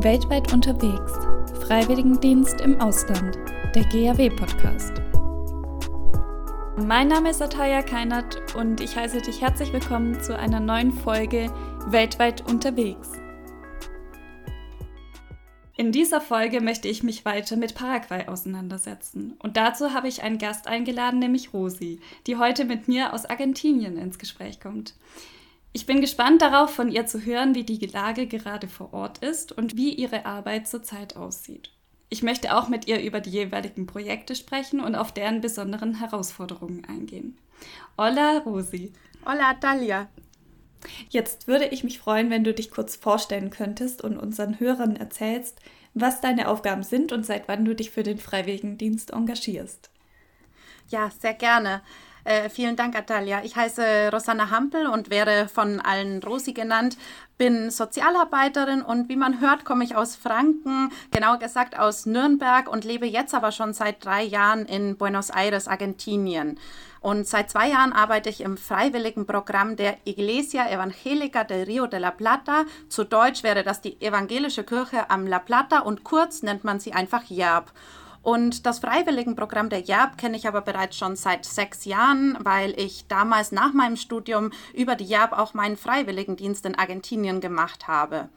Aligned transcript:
Weltweit 0.00 0.52
unterwegs. 0.52 1.12
Freiwilligendienst 1.66 2.60
im 2.60 2.78
Ausland. 2.82 3.38
Der 3.74 3.82
GAW-Podcast. 3.84 4.92
Mein 6.76 7.08
Name 7.08 7.30
ist 7.30 7.40
Ataya 7.40 7.80
Keinert 7.80 8.54
und 8.54 8.82
ich 8.82 8.94
heiße 8.94 9.22
dich 9.22 9.40
herzlich 9.40 9.72
willkommen 9.72 10.20
zu 10.20 10.38
einer 10.38 10.60
neuen 10.60 10.92
Folge 10.92 11.50
Weltweit 11.86 12.46
unterwegs. 12.46 13.12
In 15.78 15.92
dieser 15.92 16.20
Folge 16.20 16.60
möchte 16.60 16.88
ich 16.88 17.02
mich 17.02 17.24
weiter 17.24 17.56
mit 17.56 17.74
Paraguay 17.74 18.28
auseinandersetzen. 18.28 19.34
Und 19.38 19.56
dazu 19.56 19.94
habe 19.94 20.08
ich 20.08 20.22
einen 20.22 20.36
Gast 20.36 20.66
eingeladen, 20.68 21.20
nämlich 21.20 21.54
Rosi, 21.54 22.00
die 22.26 22.36
heute 22.36 22.66
mit 22.66 22.86
mir 22.86 23.14
aus 23.14 23.24
Argentinien 23.24 23.96
ins 23.96 24.18
Gespräch 24.18 24.60
kommt. 24.60 24.92
Ich 25.76 25.84
bin 25.84 26.00
gespannt 26.00 26.40
darauf, 26.40 26.70
von 26.70 26.90
ihr 26.90 27.04
zu 27.04 27.20
hören, 27.20 27.54
wie 27.54 27.62
die 27.62 27.84
Lage 27.84 28.26
gerade 28.26 28.66
vor 28.66 28.94
Ort 28.94 29.18
ist 29.18 29.52
und 29.52 29.76
wie 29.76 29.92
ihre 29.92 30.24
Arbeit 30.24 30.66
zurzeit 30.66 31.16
aussieht. 31.16 31.70
Ich 32.08 32.22
möchte 32.22 32.56
auch 32.56 32.68
mit 32.68 32.88
ihr 32.88 33.02
über 33.02 33.20
die 33.20 33.28
jeweiligen 33.28 33.84
Projekte 33.84 34.34
sprechen 34.34 34.80
und 34.80 34.94
auf 34.94 35.12
deren 35.12 35.42
besonderen 35.42 35.98
Herausforderungen 35.98 36.86
eingehen. 36.86 37.36
Hola, 37.98 38.38
Rosi. 38.38 38.94
Hola, 39.26 39.52
Talia. 39.60 40.08
Jetzt 41.10 41.46
würde 41.46 41.66
ich 41.66 41.84
mich 41.84 41.98
freuen, 41.98 42.30
wenn 42.30 42.42
du 42.42 42.54
dich 42.54 42.70
kurz 42.70 42.96
vorstellen 42.96 43.50
könntest 43.50 44.00
und 44.00 44.16
unseren 44.16 44.58
Hörern 44.58 44.96
erzählst, 44.96 45.60
was 45.92 46.22
deine 46.22 46.48
Aufgaben 46.48 46.84
sind 46.84 47.12
und 47.12 47.26
seit 47.26 47.48
wann 47.48 47.66
du 47.66 47.74
dich 47.74 47.90
für 47.90 48.02
den 48.02 48.16
Freiwilligendienst 48.16 49.10
engagierst. 49.10 49.90
Ja, 50.88 51.10
sehr 51.20 51.34
gerne. 51.34 51.82
Äh, 52.26 52.50
vielen 52.50 52.74
Dank, 52.74 52.96
Atalia. 52.96 53.44
Ich 53.44 53.54
heiße 53.54 54.10
Rosanna 54.12 54.50
Hampel 54.50 54.88
und 54.88 55.10
werde 55.10 55.46
von 55.46 55.80
allen 55.80 56.20
Rosi 56.24 56.54
genannt. 56.54 56.98
Bin 57.38 57.70
Sozialarbeiterin 57.70 58.82
und 58.82 59.08
wie 59.08 59.14
man 59.14 59.40
hört, 59.40 59.64
komme 59.64 59.84
ich 59.84 59.94
aus 59.94 60.16
Franken, 60.16 60.90
genauer 61.12 61.38
gesagt 61.38 61.78
aus 61.78 62.04
Nürnberg 62.04 62.68
und 62.68 62.84
lebe 62.84 63.06
jetzt 63.06 63.32
aber 63.32 63.52
schon 63.52 63.74
seit 63.74 64.04
drei 64.04 64.24
Jahren 64.24 64.66
in 64.66 64.96
Buenos 64.96 65.30
Aires, 65.30 65.68
Argentinien. 65.68 66.58
Und 67.00 67.28
seit 67.28 67.48
zwei 67.48 67.68
Jahren 67.68 67.92
arbeite 67.92 68.28
ich 68.28 68.40
im 68.40 68.56
freiwilligen 68.56 69.24
Programm 69.26 69.76
der 69.76 69.96
Iglesia 70.04 70.68
Evangelica 70.68 71.44
del 71.44 71.62
Rio 71.62 71.86
de 71.86 72.00
la 72.00 72.10
Plata. 72.10 72.64
Zu 72.88 73.04
Deutsch 73.04 73.44
wäre 73.44 73.62
das 73.62 73.82
die 73.82 74.00
Evangelische 74.00 74.64
Kirche 74.64 75.10
am 75.10 75.28
La 75.28 75.38
Plata 75.38 75.78
und 75.78 76.02
kurz 76.02 76.42
nennt 76.42 76.64
man 76.64 76.80
sie 76.80 76.92
einfach 76.92 77.22
JERB. 77.22 77.70
Und 78.26 78.66
das 78.66 78.80
Freiwilligenprogramm 78.80 79.68
der 79.68 79.82
JAB 79.82 80.18
kenne 80.18 80.36
ich 80.36 80.48
aber 80.48 80.60
bereits 80.60 80.96
schon 80.96 81.14
seit 81.14 81.44
sechs 81.44 81.84
Jahren, 81.84 82.36
weil 82.40 82.72
ich 82.76 83.06
damals 83.06 83.52
nach 83.52 83.72
meinem 83.72 83.94
Studium 83.94 84.50
über 84.74 84.96
die 84.96 85.04
JAB 85.04 85.32
auch 85.32 85.54
meinen 85.54 85.76
Freiwilligendienst 85.76 86.66
in 86.66 86.74
Argentinien 86.74 87.40
gemacht 87.40 87.86
habe. 87.86 88.28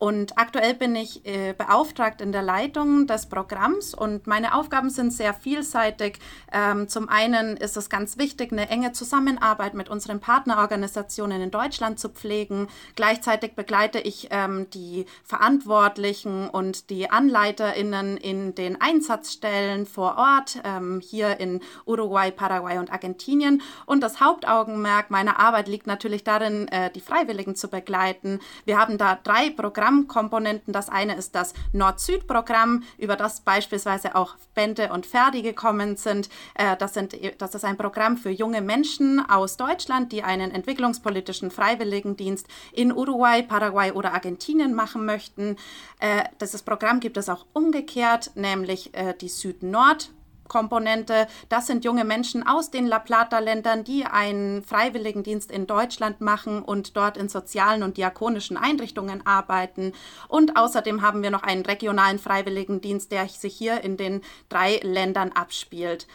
Und 0.00 0.38
aktuell 0.38 0.72
bin 0.72 0.96
ich 0.96 1.26
äh, 1.26 1.52
beauftragt 1.52 2.22
in 2.22 2.32
der 2.32 2.40
Leitung 2.40 3.06
des 3.06 3.26
Programms 3.26 3.92
und 3.92 4.26
meine 4.26 4.54
Aufgaben 4.54 4.88
sind 4.88 5.12
sehr 5.12 5.34
vielseitig. 5.34 6.18
Ähm, 6.50 6.88
zum 6.88 7.10
einen 7.10 7.58
ist 7.58 7.76
es 7.76 7.90
ganz 7.90 8.16
wichtig, 8.16 8.50
eine 8.50 8.70
enge 8.70 8.92
Zusammenarbeit 8.92 9.74
mit 9.74 9.90
unseren 9.90 10.18
Partnerorganisationen 10.18 11.42
in 11.42 11.50
Deutschland 11.50 12.00
zu 12.00 12.08
pflegen. 12.08 12.68
Gleichzeitig 12.96 13.52
begleite 13.52 13.98
ich 13.98 14.28
ähm, 14.30 14.70
die 14.70 15.04
Verantwortlichen 15.22 16.48
und 16.48 16.88
die 16.88 17.10
AnleiterInnen 17.10 18.16
in 18.16 18.54
den 18.54 18.80
Einsatzstellen 18.80 19.84
vor 19.84 20.16
Ort, 20.16 20.62
ähm, 20.64 21.02
hier 21.04 21.40
in 21.40 21.60
Uruguay, 21.84 22.30
Paraguay 22.30 22.78
und 22.78 22.90
Argentinien. 22.90 23.60
Und 23.84 24.00
das 24.00 24.18
Hauptaugenmerk 24.18 25.10
meiner 25.10 25.38
Arbeit 25.38 25.68
liegt 25.68 25.86
natürlich 25.86 26.24
darin, 26.24 26.68
äh, 26.68 26.90
die 26.90 27.02
Freiwilligen 27.02 27.54
zu 27.54 27.68
begleiten. 27.68 28.40
Wir 28.64 28.78
haben 28.78 28.96
da 28.96 29.18
drei 29.22 29.50
Programme 29.50 29.89
Programmkomponenten. 29.90 30.72
Das 30.72 30.88
eine 30.88 31.16
ist 31.16 31.34
das 31.34 31.52
Nord-Süd-Programm, 31.72 32.84
über 32.98 33.16
das 33.16 33.40
beispielsweise 33.40 34.14
auch 34.14 34.36
Bente 34.54 34.92
und 34.92 35.06
Ferdi 35.06 35.42
gekommen 35.42 35.96
sind. 35.96 36.28
Äh, 36.54 36.76
das, 36.76 36.94
sind. 36.94 37.16
das 37.38 37.54
ist 37.54 37.64
ein 37.64 37.76
Programm 37.76 38.16
für 38.16 38.30
junge 38.30 38.60
Menschen 38.60 39.20
aus 39.28 39.56
Deutschland, 39.56 40.12
die 40.12 40.22
einen 40.22 40.50
entwicklungspolitischen 40.50 41.50
Freiwilligendienst 41.50 42.46
in 42.72 42.92
Uruguay, 42.92 43.42
Paraguay 43.42 43.92
oder 43.92 44.12
Argentinien 44.12 44.74
machen 44.74 45.04
möchten. 45.04 45.56
Äh, 45.98 46.24
dieses 46.40 46.62
Programm 46.62 47.00
gibt 47.00 47.16
es 47.16 47.28
auch 47.28 47.46
umgekehrt, 47.52 48.32
nämlich 48.34 48.94
äh, 48.94 49.14
die 49.20 49.28
Süd-Nord- 49.28 50.10
Komponente. 50.50 51.26
Das 51.48 51.66
sind 51.66 51.86
junge 51.86 52.04
Menschen 52.04 52.46
aus 52.46 52.70
den 52.70 52.86
La 52.86 52.98
Plata-Ländern, 52.98 53.84
die 53.84 54.04
einen 54.04 54.62
Freiwilligendienst 54.62 55.50
in 55.50 55.66
Deutschland 55.66 56.20
machen 56.20 56.60
und 56.60 56.98
dort 56.98 57.16
in 57.16 57.30
sozialen 57.30 57.82
und 57.82 57.96
diakonischen 57.96 58.58
Einrichtungen 58.58 59.26
arbeiten. 59.26 59.94
Und 60.28 60.58
außerdem 60.58 61.00
haben 61.00 61.22
wir 61.22 61.30
noch 61.30 61.44
einen 61.44 61.64
regionalen 61.64 62.18
Freiwilligendienst, 62.18 63.10
der 63.10 63.26
sich 63.28 63.56
hier 63.56 63.82
in 63.82 63.96
den 63.96 64.20
drei 64.50 64.80
Ländern 64.82 65.32
abspielt. 65.32 66.06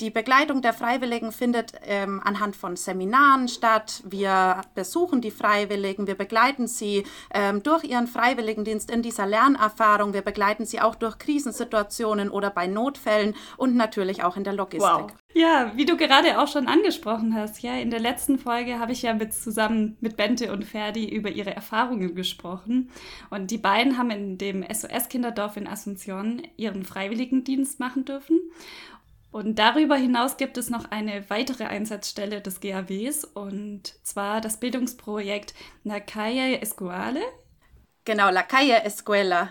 Die 0.00 0.10
Begleitung 0.10 0.60
der 0.60 0.72
Freiwilligen 0.72 1.30
findet 1.30 1.72
ähm, 1.86 2.20
anhand 2.24 2.56
von 2.56 2.74
Seminaren 2.74 3.46
statt. 3.46 4.02
Wir 4.04 4.62
besuchen 4.74 5.20
die 5.20 5.30
Freiwilligen, 5.30 6.08
wir 6.08 6.16
begleiten 6.16 6.66
sie 6.66 7.04
ähm, 7.32 7.62
durch 7.62 7.84
ihren 7.84 8.08
Freiwilligendienst 8.08 8.90
in 8.90 9.02
dieser 9.02 9.24
Lernerfahrung. 9.24 10.12
Wir 10.12 10.22
begleiten 10.22 10.66
sie 10.66 10.80
auch 10.80 10.96
durch 10.96 11.18
Krisensituationen 11.18 12.28
oder 12.28 12.50
bei 12.50 12.66
Notfällen 12.66 13.36
und 13.56 13.76
natürlich 13.76 14.24
auch 14.24 14.36
in 14.36 14.42
der 14.42 14.54
Logistik. 14.54 14.82
Wow. 14.82 15.12
Ja, 15.36 15.72
wie 15.74 15.84
du 15.84 15.96
gerade 15.96 16.40
auch 16.40 16.46
schon 16.46 16.68
angesprochen 16.68 17.34
hast, 17.34 17.60
ja, 17.60 17.74
in 17.74 17.90
der 17.90 17.98
letzten 17.98 18.38
Folge 18.38 18.78
habe 18.78 18.92
ich 18.92 19.02
ja 19.02 19.14
mit, 19.14 19.34
zusammen 19.34 19.96
mit 20.00 20.16
Bente 20.16 20.52
und 20.52 20.64
Ferdi 20.64 21.08
über 21.08 21.28
ihre 21.28 21.54
Erfahrungen 21.54 22.14
gesprochen. 22.14 22.88
Und 23.30 23.50
die 23.50 23.58
beiden 23.58 23.98
haben 23.98 24.10
in 24.10 24.38
dem 24.38 24.62
SOS-Kinderdorf 24.62 25.56
in 25.56 25.66
Asunción 25.66 26.42
ihren 26.56 26.84
Freiwilligendienst 26.84 27.80
machen 27.80 28.04
dürfen. 28.04 28.40
Und 29.34 29.58
darüber 29.58 29.96
hinaus 29.96 30.36
gibt 30.36 30.58
es 30.58 30.70
noch 30.70 30.92
eine 30.92 31.28
weitere 31.28 31.64
Einsatzstelle 31.64 32.40
des 32.40 32.60
GAWs 32.60 33.24
und 33.24 33.98
zwar 34.06 34.40
das 34.40 34.60
Bildungsprojekt 34.60 35.54
La 35.82 35.98
Calle 35.98 36.60
Escuale. 36.62 37.20
Genau, 38.04 38.30
La 38.30 38.44
Calle 38.44 38.84
Escuela. 38.84 39.48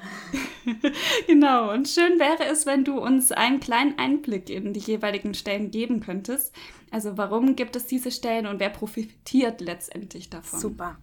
genau, 1.27 1.73
und 1.73 1.89
schön 1.89 2.17
wäre 2.17 2.45
es, 2.45 2.65
wenn 2.65 2.85
du 2.85 2.97
uns 2.97 3.33
einen 3.33 3.59
kleinen 3.59 3.99
Einblick 3.99 4.49
in 4.49 4.71
die 4.71 4.79
jeweiligen 4.79 5.33
Stellen 5.33 5.69
geben 5.69 5.99
könntest. 5.99 6.55
Also 6.89 7.17
warum 7.17 7.57
gibt 7.57 7.75
es 7.75 7.85
diese 7.85 8.11
Stellen 8.11 8.47
und 8.47 8.61
wer 8.61 8.69
profitiert 8.69 9.59
letztendlich 9.59 10.29
davon? 10.29 10.61
Super. 10.61 10.97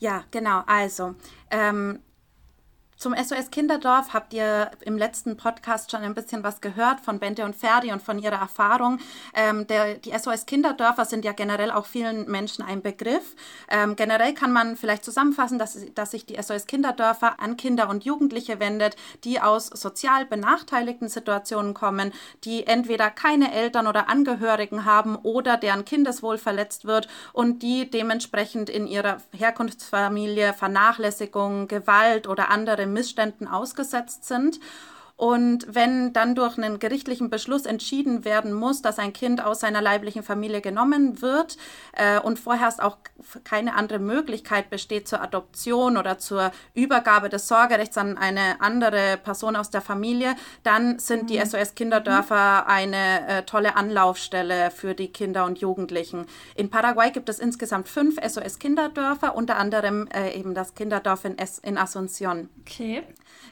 Ja, 0.00 0.24
genau. 0.32 0.64
Also 0.66 1.14
ähm, 1.52 2.00
zum 2.96 3.14
SOS 3.14 3.50
Kinderdorf 3.50 4.14
habt 4.14 4.32
ihr 4.32 4.70
im 4.80 4.96
letzten 4.96 5.36
Podcast 5.36 5.90
schon 5.90 6.02
ein 6.02 6.14
bisschen 6.14 6.44
was 6.44 6.60
gehört 6.60 7.00
von 7.00 7.18
Bente 7.18 7.44
und 7.44 7.56
Ferdi 7.56 7.92
und 7.92 8.02
von 8.02 8.18
ihrer 8.18 8.38
Erfahrung. 8.38 8.98
Ähm, 9.34 9.66
der, 9.66 9.94
die 9.94 10.12
SOS 10.16 10.46
Kinderdörfer 10.46 11.04
sind 11.04 11.24
ja 11.24 11.32
generell 11.32 11.70
auch 11.70 11.86
vielen 11.86 12.30
Menschen 12.30 12.64
ein 12.64 12.82
Begriff. 12.82 13.34
Ähm, 13.68 13.96
generell 13.96 14.32
kann 14.32 14.52
man 14.52 14.76
vielleicht 14.76 15.04
zusammenfassen, 15.04 15.58
dass, 15.58 15.76
dass 15.94 16.12
sich 16.12 16.24
die 16.24 16.40
SOS 16.40 16.66
Kinderdörfer 16.66 17.40
an 17.40 17.56
Kinder 17.56 17.88
und 17.88 18.04
Jugendliche 18.04 18.60
wendet, 18.60 18.96
die 19.24 19.40
aus 19.40 19.66
sozial 19.66 20.24
benachteiligten 20.24 21.08
Situationen 21.08 21.74
kommen, 21.74 22.12
die 22.44 22.66
entweder 22.66 23.10
keine 23.10 23.52
Eltern 23.52 23.86
oder 23.86 24.08
Angehörigen 24.08 24.84
haben 24.84 25.16
oder 25.16 25.56
deren 25.56 25.84
Kindeswohl 25.84 26.38
verletzt 26.38 26.84
wird 26.84 27.08
und 27.32 27.62
die 27.62 27.90
dementsprechend 27.90 28.70
in 28.70 28.86
ihrer 28.86 29.18
Herkunftsfamilie 29.36 30.52
Vernachlässigung, 30.54 31.68
Gewalt 31.68 32.28
oder 32.28 32.50
andere 32.50 32.83
Missständen 32.92 33.48
ausgesetzt 33.48 34.24
sind. 34.24 34.60
Und 35.16 35.66
wenn 35.68 36.12
dann 36.12 36.34
durch 36.34 36.58
einen 36.58 36.80
gerichtlichen 36.80 37.30
Beschluss 37.30 37.66
entschieden 37.66 38.24
werden 38.24 38.52
muss, 38.52 38.82
dass 38.82 38.98
ein 38.98 39.12
Kind 39.12 39.44
aus 39.44 39.60
seiner 39.60 39.80
leiblichen 39.80 40.24
Familie 40.24 40.60
genommen 40.60 41.22
wird 41.22 41.56
äh, 41.92 42.18
und 42.18 42.40
vorherst 42.40 42.82
auch 42.82 42.98
keine 43.44 43.74
andere 43.74 44.00
Möglichkeit 44.00 44.70
besteht 44.70 45.06
zur 45.06 45.22
Adoption 45.22 45.96
oder 45.96 46.18
zur 46.18 46.50
Übergabe 46.74 47.28
des 47.28 47.46
Sorgerechts 47.46 47.96
an 47.96 48.18
eine 48.18 48.60
andere 48.60 49.16
Person 49.22 49.54
aus 49.54 49.70
der 49.70 49.82
Familie, 49.82 50.34
dann 50.64 50.98
sind 50.98 51.30
die 51.30 51.38
SOS 51.38 51.70
mhm. 51.70 51.74
Kinderdörfer 51.76 52.66
eine 52.66 53.28
äh, 53.28 53.42
tolle 53.44 53.76
Anlaufstelle 53.76 54.72
für 54.72 54.94
die 54.94 55.12
Kinder 55.12 55.44
und 55.44 55.58
Jugendlichen. 55.58 56.26
In 56.56 56.70
Paraguay 56.70 57.12
gibt 57.12 57.28
es 57.28 57.38
insgesamt 57.38 57.88
fünf 57.88 58.16
SOS 58.20 58.58
Kinderdörfer, 58.58 59.36
unter 59.36 59.58
anderem 59.58 60.08
äh, 60.08 60.36
eben 60.36 60.54
das 60.54 60.74
Kinderdorf 60.74 61.24
in, 61.24 61.36
in 61.62 61.78
Asunción. 61.78 62.48
Okay. 62.62 63.04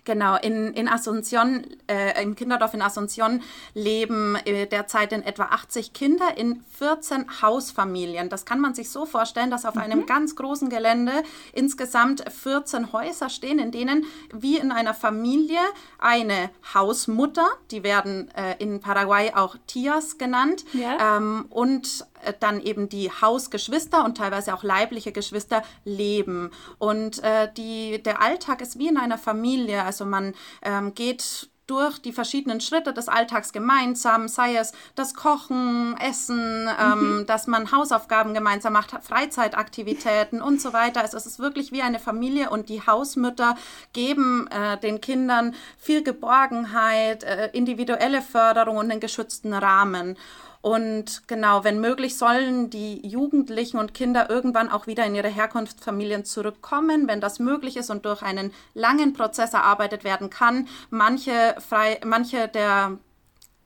Genau, 0.04 0.36
in, 0.36 0.74
in 0.74 0.88
Asunción, 0.88 1.51
äh, 1.88 2.22
im 2.22 2.34
Kinderdorf 2.34 2.74
in 2.74 2.82
Asunción 2.82 3.40
leben 3.74 4.36
äh, 4.44 4.66
derzeit 4.66 5.12
in 5.12 5.22
etwa 5.22 5.44
80 5.44 5.92
Kinder 5.92 6.36
in 6.36 6.64
14 6.78 7.42
Hausfamilien. 7.42 8.28
Das 8.28 8.44
kann 8.44 8.60
man 8.60 8.74
sich 8.74 8.90
so 8.90 9.06
vorstellen, 9.06 9.50
dass 9.50 9.64
auf 9.64 9.74
mhm. 9.74 9.80
einem 9.82 10.06
ganz 10.06 10.36
großen 10.36 10.68
Gelände 10.68 11.12
insgesamt 11.52 12.24
14 12.30 12.92
Häuser 12.92 13.28
stehen, 13.28 13.58
in 13.58 13.70
denen 13.70 14.04
wie 14.32 14.56
in 14.56 14.72
einer 14.72 14.94
Familie 14.94 15.60
eine 15.98 16.50
Hausmutter, 16.74 17.46
die 17.70 17.82
werden 17.82 18.30
äh, 18.34 18.56
in 18.58 18.80
Paraguay 18.80 19.32
auch 19.34 19.56
Tias 19.66 20.18
genannt, 20.18 20.64
ja. 20.72 21.16
ähm, 21.16 21.46
und 21.50 22.06
dann 22.40 22.60
eben 22.60 22.88
die 22.88 23.10
Hausgeschwister 23.10 24.04
und 24.04 24.16
teilweise 24.16 24.54
auch 24.54 24.62
leibliche 24.62 25.12
Geschwister 25.12 25.62
leben. 25.84 26.50
Und 26.78 27.22
äh, 27.22 27.52
die, 27.56 28.02
der 28.02 28.20
Alltag 28.20 28.60
ist 28.60 28.78
wie 28.78 28.88
in 28.88 28.96
einer 28.96 29.18
Familie. 29.18 29.84
Also 29.84 30.04
man 30.04 30.34
ähm, 30.62 30.94
geht 30.94 31.50
durch 31.66 31.98
die 31.98 32.12
verschiedenen 32.12 32.60
Schritte 32.60 32.92
des 32.92 33.08
Alltags 33.08 33.52
gemeinsam, 33.52 34.28
sei 34.28 34.56
es 34.56 34.72
das 34.94 35.14
Kochen, 35.14 35.96
Essen, 35.98 36.68
ähm, 36.78 37.18
mhm. 37.18 37.26
dass 37.26 37.46
man 37.46 37.72
Hausaufgaben 37.72 38.34
gemeinsam 38.34 38.72
macht, 38.72 38.90
Freizeitaktivitäten 39.02 40.42
und 40.42 40.60
so 40.60 40.72
weiter. 40.72 41.00
Also 41.00 41.16
es 41.16 41.26
ist 41.26 41.38
wirklich 41.38 41.72
wie 41.72 41.82
eine 41.82 41.98
Familie 41.98 42.50
und 42.50 42.68
die 42.68 42.84
Hausmütter 42.86 43.56
geben 43.92 44.48
äh, 44.48 44.76
den 44.78 45.00
Kindern 45.00 45.54
viel 45.78 46.02
Geborgenheit, 46.02 47.22
äh, 47.22 47.50
individuelle 47.52 48.22
Förderung 48.22 48.76
und 48.76 48.90
einen 48.90 49.00
geschützten 49.00 49.54
Rahmen. 49.54 50.18
Und 50.62 51.26
genau, 51.26 51.64
wenn 51.64 51.80
möglich, 51.80 52.16
sollen 52.16 52.70
die 52.70 53.04
Jugendlichen 53.04 53.78
und 53.78 53.94
Kinder 53.94 54.30
irgendwann 54.30 54.70
auch 54.70 54.86
wieder 54.86 55.04
in 55.04 55.16
ihre 55.16 55.28
Herkunftsfamilien 55.28 56.24
zurückkommen, 56.24 57.08
wenn 57.08 57.20
das 57.20 57.40
möglich 57.40 57.76
ist 57.76 57.90
und 57.90 58.06
durch 58.06 58.22
einen 58.22 58.52
langen 58.72 59.12
Prozess 59.12 59.54
erarbeitet 59.54 60.04
werden 60.04 60.30
kann. 60.30 60.68
Manche, 60.88 61.56
frei, 61.58 62.00
manche 62.04 62.46
der 62.46 62.96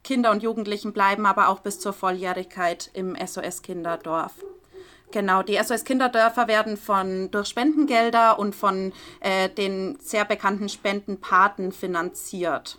Kinder 0.04 0.30
und 0.30 0.42
Jugendlichen 0.42 0.94
bleiben 0.94 1.26
aber 1.26 1.48
auch 1.48 1.60
bis 1.60 1.80
zur 1.80 1.92
Volljährigkeit 1.92 2.90
im 2.94 3.14
SOS 3.14 3.60
Kinderdorf. 3.60 4.32
Genau, 5.12 5.42
die 5.42 5.58
SOS 5.62 5.84
Kinderdörfer 5.84 6.48
werden 6.48 6.78
von, 6.78 7.30
durch 7.30 7.48
Spendengelder 7.48 8.38
und 8.38 8.54
von 8.54 8.92
äh, 9.20 9.50
den 9.50 9.98
sehr 10.00 10.24
bekannten 10.24 10.70
Spendenpaten 10.70 11.72
finanziert. 11.72 12.78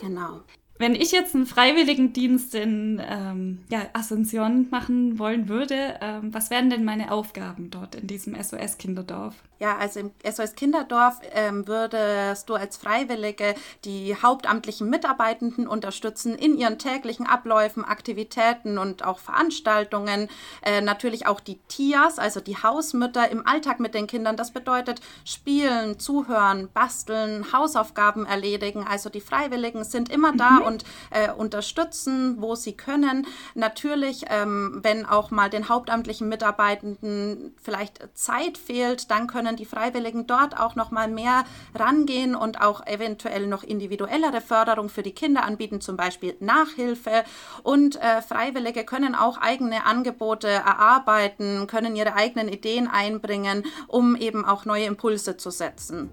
Genau. 0.00 0.40
Wenn 0.82 0.96
ich 0.96 1.12
jetzt 1.12 1.36
einen 1.36 1.46
Freiwilligendienst 1.46 2.56
in 2.56 3.00
ähm, 3.08 3.60
ja, 3.70 3.82
Asunción 3.92 4.66
machen 4.72 5.16
wollen 5.20 5.48
würde, 5.48 6.00
ähm, 6.00 6.34
was 6.34 6.50
wären 6.50 6.70
denn 6.70 6.82
meine 6.82 7.12
Aufgaben 7.12 7.70
dort 7.70 7.94
in 7.94 8.08
diesem 8.08 8.34
SOS-Kinderdorf? 8.34 9.36
Ja, 9.62 9.76
also 9.76 10.00
im 10.00 10.10
SOS 10.28 10.56
Kinderdorf 10.56 11.20
ähm, 11.34 11.68
würdest 11.68 12.50
du 12.50 12.54
als 12.56 12.76
Freiwillige 12.76 13.54
die 13.84 14.16
hauptamtlichen 14.20 14.90
Mitarbeitenden 14.90 15.68
unterstützen 15.68 16.34
in 16.34 16.58
ihren 16.58 16.80
täglichen 16.80 17.28
Abläufen, 17.28 17.84
Aktivitäten 17.84 18.76
und 18.76 19.04
auch 19.04 19.20
Veranstaltungen. 19.20 20.28
Äh, 20.62 20.80
natürlich 20.80 21.28
auch 21.28 21.38
die 21.38 21.60
TIAs, 21.68 22.18
also 22.18 22.40
die 22.40 22.56
Hausmütter 22.56 23.30
im 23.30 23.46
Alltag 23.46 23.78
mit 23.78 23.94
den 23.94 24.08
Kindern. 24.08 24.36
Das 24.36 24.50
bedeutet 24.50 25.00
spielen, 25.24 26.00
zuhören, 26.00 26.68
basteln, 26.74 27.52
Hausaufgaben 27.52 28.26
erledigen. 28.26 28.84
Also 28.84 29.10
die 29.10 29.20
Freiwilligen 29.20 29.84
sind 29.84 30.08
immer 30.08 30.32
da 30.32 30.50
mhm. 30.50 30.62
und 30.62 30.84
äh, 31.10 31.30
unterstützen, 31.30 32.42
wo 32.42 32.56
sie 32.56 32.72
können. 32.72 33.28
Natürlich, 33.54 34.24
ähm, 34.28 34.80
wenn 34.82 35.06
auch 35.06 35.30
mal 35.30 35.50
den 35.50 35.68
hauptamtlichen 35.68 36.28
Mitarbeitenden 36.28 37.54
vielleicht 37.62 38.08
Zeit 38.14 38.58
fehlt, 38.58 39.08
dann 39.12 39.28
können 39.28 39.51
können 39.52 39.58
die 39.58 39.66
Freiwilligen 39.66 40.26
dort 40.26 40.58
auch 40.58 40.76
noch 40.76 40.90
mal 40.90 41.08
mehr 41.08 41.44
rangehen 41.74 42.34
und 42.34 42.62
auch 42.62 42.86
eventuell 42.86 43.46
noch 43.46 43.62
individuellere 43.62 44.40
Förderung 44.40 44.88
für 44.88 45.02
die 45.02 45.12
Kinder 45.12 45.44
anbieten, 45.44 45.82
zum 45.82 45.96
Beispiel 45.96 46.36
Nachhilfe. 46.40 47.24
Und 47.62 47.96
äh, 47.96 48.22
Freiwillige 48.22 48.84
können 48.84 49.14
auch 49.14 49.36
eigene 49.38 49.84
Angebote 49.84 50.48
erarbeiten, 50.48 51.66
können 51.66 51.96
ihre 51.96 52.14
eigenen 52.14 52.48
Ideen 52.48 52.88
einbringen, 52.88 53.64
um 53.88 54.16
eben 54.16 54.46
auch 54.46 54.64
neue 54.64 54.86
Impulse 54.86 55.36
zu 55.36 55.50
setzen. 55.50 56.10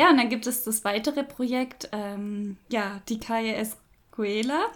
Ja, 0.00 0.08
und 0.08 0.16
dann 0.16 0.30
gibt 0.30 0.46
es 0.46 0.64
das 0.64 0.82
weitere 0.82 1.22
Projekt, 1.22 1.90
ähm, 1.92 2.56
ja, 2.70 3.02
die 3.10 3.20
Calle 3.20 3.54
Escuela, 3.54 4.68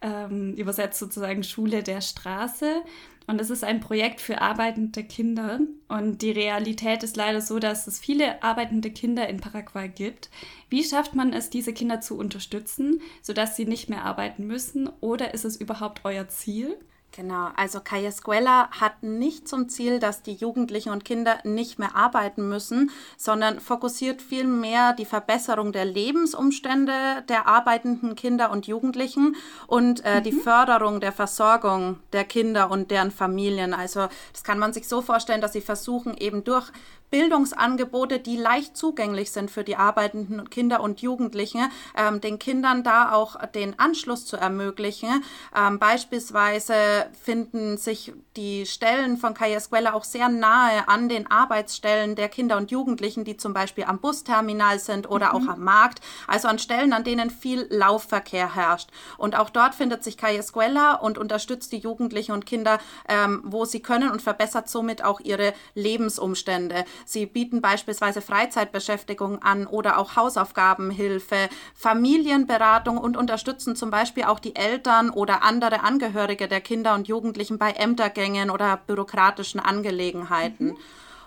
ähm, 0.00 0.54
übersetzt 0.54 0.98
sozusagen 0.98 1.44
Schule 1.44 1.84
der 1.84 2.00
Straße. 2.00 2.82
Und 3.28 3.40
es 3.40 3.50
ist 3.50 3.62
ein 3.62 3.78
Projekt 3.78 4.20
für 4.20 4.40
arbeitende 4.40 5.04
Kinder. 5.04 5.60
Und 5.86 6.20
die 6.20 6.32
Realität 6.32 7.04
ist 7.04 7.16
leider 7.16 7.40
so, 7.40 7.60
dass 7.60 7.86
es 7.86 8.00
viele 8.00 8.42
arbeitende 8.42 8.90
Kinder 8.90 9.28
in 9.28 9.38
Paraguay 9.38 9.88
gibt. 9.88 10.30
Wie 10.68 10.82
schafft 10.82 11.14
man 11.14 11.32
es, 11.32 11.48
diese 11.48 11.72
Kinder 11.72 12.00
zu 12.00 12.18
unterstützen, 12.18 13.00
sodass 13.22 13.54
sie 13.54 13.66
nicht 13.66 13.88
mehr 13.88 14.04
arbeiten 14.04 14.48
müssen? 14.48 14.90
Oder 15.00 15.32
ist 15.32 15.44
es 15.44 15.54
überhaupt 15.54 16.00
euer 16.02 16.26
Ziel? 16.26 16.76
Genau, 17.14 17.50
also 17.56 17.80
Calle 17.80 18.06
Escuela 18.06 18.70
hat 18.70 19.02
nicht 19.02 19.46
zum 19.46 19.68
Ziel, 19.68 19.98
dass 19.98 20.22
die 20.22 20.32
Jugendlichen 20.32 20.88
und 20.88 21.04
Kinder 21.04 21.40
nicht 21.44 21.78
mehr 21.78 21.94
arbeiten 21.94 22.48
müssen, 22.48 22.90
sondern 23.18 23.60
fokussiert 23.60 24.22
vielmehr 24.22 24.94
die 24.94 25.04
Verbesserung 25.04 25.72
der 25.72 25.84
Lebensumstände 25.84 27.22
der 27.28 27.46
arbeitenden 27.46 28.16
Kinder 28.16 28.50
und 28.50 28.66
Jugendlichen 28.66 29.36
und 29.66 30.02
äh, 30.06 30.20
mhm. 30.20 30.22
die 30.24 30.32
Förderung 30.32 31.00
der 31.00 31.12
Versorgung 31.12 31.98
der 32.14 32.24
Kinder 32.24 32.70
und 32.70 32.90
deren 32.90 33.10
Familien. 33.10 33.74
Also 33.74 34.08
das 34.32 34.42
kann 34.42 34.58
man 34.58 34.72
sich 34.72 34.88
so 34.88 35.02
vorstellen, 35.02 35.42
dass 35.42 35.52
sie 35.52 35.60
versuchen, 35.60 36.16
eben 36.16 36.44
durch 36.44 36.72
Bildungsangebote, 37.12 38.18
die 38.18 38.38
leicht 38.38 38.74
zugänglich 38.74 39.30
sind 39.30 39.50
für 39.50 39.64
die 39.64 39.76
arbeitenden 39.76 40.48
Kinder 40.48 40.80
und 40.80 41.02
Jugendlichen, 41.02 41.70
ähm, 41.94 42.22
den 42.22 42.38
Kindern 42.38 42.82
da 42.82 43.12
auch 43.12 43.36
den 43.46 43.78
Anschluss 43.78 44.24
zu 44.24 44.38
ermöglichen. 44.38 45.22
Ähm, 45.54 45.78
beispielsweise 45.78 46.74
finden 47.22 47.76
sich 47.76 48.14
die 48.36 48.64
Stellen 48.64 49.18
von 49.18 49.34
Calle 49.34 49.56
Escuela 49.56 49.92
auch 49.92 50.04
sehr 50.04 50.30
nahe 50.30 50.88
an 50.88 51.10
den 51.10 51.30
Arbeitsstellen 51.30 52.16
der 52.16 52.30
Kinder 52.30 52.56
und 52.56 52.70
Jugendlichen, 52.70 53.24
die 53.24 53.36
zum 53.36 53.52
Beispiel 53.52 53.84
am 53.84 53.98
Busterminal 53.98 54.78
sind 54.78 55.10
oder 55.10 55.34
mhm. 55.34 55.48
auch 55.48 55.52
am 55.52 55.62
Markt, 55.62 56.00
also 56.26 56.48
an 56.48 56.58
Stellen, 56.58 56.94
an 56.94 57.04
denen 57.04 57.28
viel 57.28 57.66
Laufverkehr 57.68 58.54
herrscht. 58.54 58.88
Und 59.18 59.38
auch 59.38 59.50
dort 59.50 59.74
findet 59.74 60.02
sich 60.02 60.16
Calle 60.16 60.38
Escuela 60.38 60.94
und 60.94 61.18
unterstützt 61.18 61.72
die 61.72 61.78
Jugendlichen 61.78 62.32
und 62.32 62.46
Kinder, 62.46 62.78
ähm, 63.06 63.42
wo 63.44 63.66
sie 63.66 63.80
können 63.80 64.10
und 64.10 64.22
verbessert 64.22 64.70
somit 64.70 65.04
auch 65.04 65.20
ihre 65.20 65.52
Lebensumstände. 65.74 66.86
Sie 67.04 67.26
bieten 67.26 67.60
beispielsweise 67.60 68.20
Freizeitbeschäftigung 68.20 69.42
an 69.42 69.66
oder 69.66 69.98
auch 69.98 70.16
Hausaufgabenhilfe, 70.16 71.48
Familienberatung 71.74 72.98
und 72.98 73.16
unterstützen 73.16 73.76
zum 73.76 73.90
Beispiel 73.90 74.24
auch 74.24 74.38
die 74.38 74.56
Eltern 74.56 75.10
oder 75.10 75.42
andere 75.42 75.82
Angehörige 75.82 76.48
der 76.48 76.60
Kinder 76.60 76.94
und 76.94 77.08
Jugendlichen 77.08 77.58
bei 77.58 77.72
Ämtergängen 77.72 78.50
oder 78.50 78.76
bürokratischen 78.76 79.60
Angelegenheiten. 79.60 80.68
Mhm. 80.68 80.78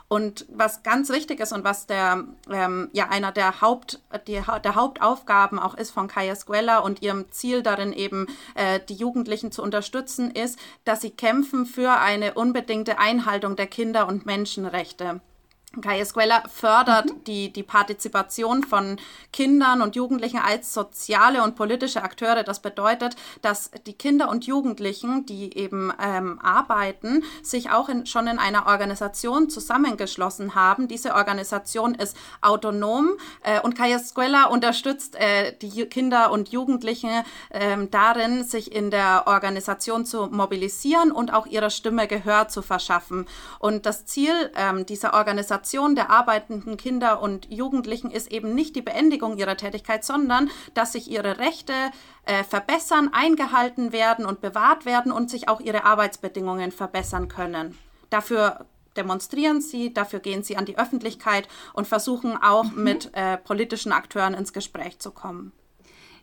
Und 0.07 0.45
was 0.49 0.83
ganz 0.83 1.09
wichtig 1.09 1.39
ist 1.39 1.51
und 1.51 1.63
was 1.63 1.87
der, 1.87 2.25
ähm, 2.51 2.89
ja, 2.93 3.09
einer 3.09 3.31
der, 3.31 3.61
Haupt, 3.61 3.99
die, 4.27 4.39
der 4.63 4.75
Hauptaufgaben 4.75 5.57
auch 5.57 5.73
ist 5.75 5.91
von 5.91 6.07
Kaya 6.07 6.35
Squella 6.35 6.79
und 6.79 7.01
ihrem 7.01 7.31
Ziel 7.31 7.63
darin 7.63 7.91
eben, 7.91 8.27
äh, 8.53 8.79
die 8.87 8.93
Jugendlichen 8.93 9.51
zu 9.51 9.63
unterstützen, 9.63 10.29
ist, 10.29 10.59
dass 10.83 11.01
sie 11.01 11.09
kämpfen 11.09 11.65
für 11.65 11.99
eine 11.99 12.35
unbedingte 12.35 12.99
Einhaltung 12.99 13.55
der 13.55 13.67
Kinder- 13.67 14.07
und 14.07 14.27
Menschenrechte. 14.27 15.21
Kai 15.81 15.99
Escuela 15.99 16.43
fördert 16.47 17.07
mhm. 17.07 17.23
die, 17.25 17.51
die 17.51 17.63
Partizipation 17.63 18.63
von 18.63 18.97
Kindern 19.33 19.81
und 19.81 19.95
Jugendlichen 19.95 20.39
als 20.39 20.73
soziale 20.73 21.43
und 21.43 21.55
politische 21.55 22.03
Akteure. 22.03 22.43
Das 22.43 22.61
bedeutet, 22.61 23.15
dass 23.41 23.71
die 23.85 23.93
Kinder 23.93 24.29
und 24.29 24.45
Jugendlichen, 24.45 25.25
die 25.25 25.57
eben 25.57 25.91
ähm, 26.01 26.39
arbeiten, 26.41 27.23
sich 27.43 27.71
auch 27.71 27.89
in, 27.89 28.05
schon 28.05 28.27
in 28.27 28.39
einer 28.39 28.67
Organisation 28.67 29.49
zusammengeschlossen 29.49 30.55
haben. 30.55 30.87
Diese 30.87 31.15
Organisation 31.15 31.95
ist 31.95 32.15
autonom 32.41 33.17
äh, 33.43 33.59
und 33.61 33.75
Kai 33.75 33.91
Escuela 33.91 34.45
unterstützt 34.45 35.15
äh, 35.15 35.53
die 35.61 35.85
Kinder 35.85 36.31
und 36.31 36.49
Jugendlichen 36.49 37.23
äh, 37.49 37.77
darin, 37.89 38.43
sich 38.43 38.73
in 38.73 38.91
der 38.91 39.23
Organisation 39.27 40.05
zu 40.05 40.27
mobilisieren 40.27 41.11
und 41.11 41.33
auch 41.33 41.45
ihrer 41.47 41.69
Stimme 41.69 42.07
Gehör 42.07 42.47
zu 42.47 42.61
verschaffen. 42.61 43.27
Und 43.59 43.85
das 43.85 44.05
Ziel 44.05 44.51
ähm, 44.55 44.85
dieser 44.85 45.13
Organisation 45.13 45.64
Motivation 45.65 45.95
der 45.95 46.11
arbeitenden 46.11 46.77
Kinder 46.77 47.23
und 47.23 47.51
Jugendlichen 47.51 48.11
ist 48.11 48.31
eben 48.31 48.53
nicht 48.53 48.75
die 48.75 48.83
Beendigung 48.83 49.35
ihrer 49.37 49.57
Tätigkeit, 49.57 50.05
sondern 50.05 50.51
dass 50.75 50.91
sich 50.91 51.09
ihre 51.09 51.39
Rechte 51.39 51.73
äh, 52.25 52.43
verbessern, 52.43 53.09
eingehalten 53.11 53.91
werden 53.91 54.27
und 54.27 54.41
bewahrt 54.41 54.85
werden 54.85 55.11
und 55.11 55.31
sich 55.31 55.49
auch 55.49 55.59
ihre 55.59 55.83
Arbeitsbedingungen 55.83 56.71
verbessern 56.71 57.29
können. 57.29 57.75
Dafür 58.11 58.67
demonstrieren 58.95 59.59
sie, 59.59 59.91
dafür 59.91 60.19
gehen 60.19 60.43
sie 60.43 60.55
an 60.55 60.65
die 60.65 60.77
Öffentlichkeit 60.77 61.47
und 61.73 61.87
versuchen 61.87 62.37
auch 62.37 62.65
mhm. 62.65 62.83
mit 62.83 63.09
äh, 63.13 63.37
politischen 63.37 63.91
Akteuren 63.91 64.35
ins 64.35 64.53
Gespräch 64.53 64.99
zu 64.99 65.09
kommen. 65.09 65.51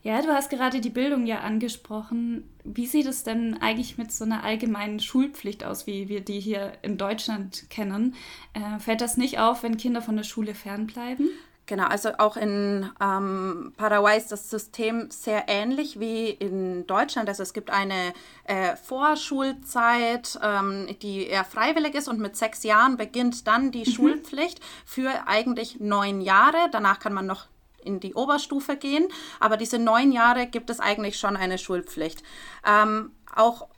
Ja, 0.04 0.20
du 0.20 0.28
hast 0.28 0.50
gerade 0.50 0.80
die 0.80 0.90
Bildung 0.90 1.26
ja 1.26 1.40
angesprochen. 1.40 2.50
Wie 2.64 2.86
sieht 2.86 3.06
es 3.06 3.22
denn 3.22 3.58
eigentlich 3.62 3.98
mit 3.98 4.10
so 4.10 4.24
einer 4.24 4.42
allgemeinen 4.42 4.98
Schulpflicht 4.98 5.62
aus, 5.62 5.86
wie 5.86 6.08
wir 6.08 6.22
die 6.22 6.40
hier 6.40 6.72
in 6.82 6.98
Deutschland 6.98 7.70
kennen? 7.70 8.16
Äh, 8.52 8.80
fällt 8.80 9.00
das 9.00 9.16
nicht 9.16 9.38
auf, 9.38 9.62
wenn 9.62 9.76
Kinder 9.76 10.02
von 10.02 10.16
der 10.16 10.24
Schule 10.24 10.54
fernbleiben? 10.54 11.28
Genau, 11.66 11.84
also 11.84 12.10
auch 12.18 12.36
in 12.36 12.90
ähm, 13.00 13.72
Paraguay 13.76 14.18
ist 14.18 14.32
das 14.32 14.50
System 14.50 15.12
sehr 15.12 15.44
ähnlich 15.46 16.00
wie 16.00 16.30
in 16.30 16.84
Deutschland. 16.88 17.28
Also 17.28 17.44
es 17.44 17.52
gibt 17.52 17.70
eine 17.70 18.12
äh, 18.44 18.74
Vorschulzeit, 18.74 20.40
ähm, 20.42 20.88
die 21.02 21.28
eher 21.28 21.44
freiwillig 21.44 21.94
ist 21.94 22.08
und 22.08 22.18
mit 22.18 22.36
sechs 22.36 22.64
Jahren 22.64 22.96
beginnt 22.96 23.46
dann 23.46 23.70
die 23.70 23.88
mhm. 23.88 23.92
Schulpflicht 23.92 24.60
für 24.84 25.28
eigentlich 25.28 25.78
neun 25.78 26.20
Jahre. 26.20 26.68
Danach 26.72 26.98
kann 26.98 27.14
man 27.14 27.26
noch 27.26 27.46
in 27.84 28.00
die 28.00 28.14
Oberstufe 28.14 28.76
gehen, 28.76 29.08
aber 29.40 29.56
diese 29.56 29.78
neun 29.78 30.12
Jahre 30.12 30.46
gibt 30.46 30.70
es 30.70 30.80
eigentlich 30.80 31.18
schon 31.18 31.36
eine 31.36 31.58
Schulpflicht. 31.58 32.22
Ähm, 32.66 33.12
auch 33.34 33.68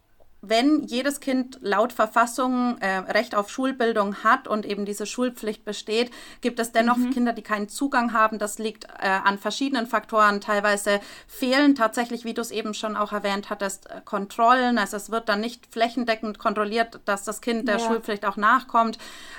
wenn 0.49 0.83
jedes 0.85 1.21
Kind 1.21 1.59
laut 1.63 1.93
Verfassung 1.93 2.79
äh, 2.79 2.99
Recht 2.99 3.35
auf 3.35 3.51
Schulbildung 3.51 4.25
hat 4.25 4.49
und 4.49 4.67
eben 4.67 4.85
diese 4.85 5.07
Schulpflicht 5.07 5.65
besteht, 5.65 6.11
gibt 6.41 6.59
es 6.59 6.73
dennoch 6.73 6.97
mhm. 6.97 7.11
Kinder, 7.11 7.33
die 7.33 7.43
keinen 7.43 7.69
Zugang 7.69 8.13
haben. 8.13 8.39
Das 8.39 8.59
liegt 8.59 8.85
äh, 8.85 9.09
an 9.09 9.39
verschiedenen 9.39 9.87
Faktoren. 9.87 10.41
Teilweise 10.41 11.01
fehlen 11.27 11.75
tatsächlich, 11.75 12.25
wie 12.25 12.35
du 12.35 12.43
es 12.43 12.51
eben 12.51 12.75
schon 12.75 12.97
auch 12.97 13.13
erwähnt 13.13 13.51
hattest, 13.51 13.91
äh, 13.91 14.01
Kontrollen. 14.05 14.79
Also 14.79 14.97
es 14.97 15.11
wird 15.11 15.29
dann 15.29 15.41
nicht 15.41 15.67
flächendeckend 15.71 16.39
kontrolliert, 16.39 17.01
dass 17.05 17.25
das 17.25 17.41
Kind 17.41 17.67
der 17.69 17.79
ja. 17.79 17.87
Schulpflicht 17.87 18.27
auch 18.27 18.37
nachkommt. 18.37 18.99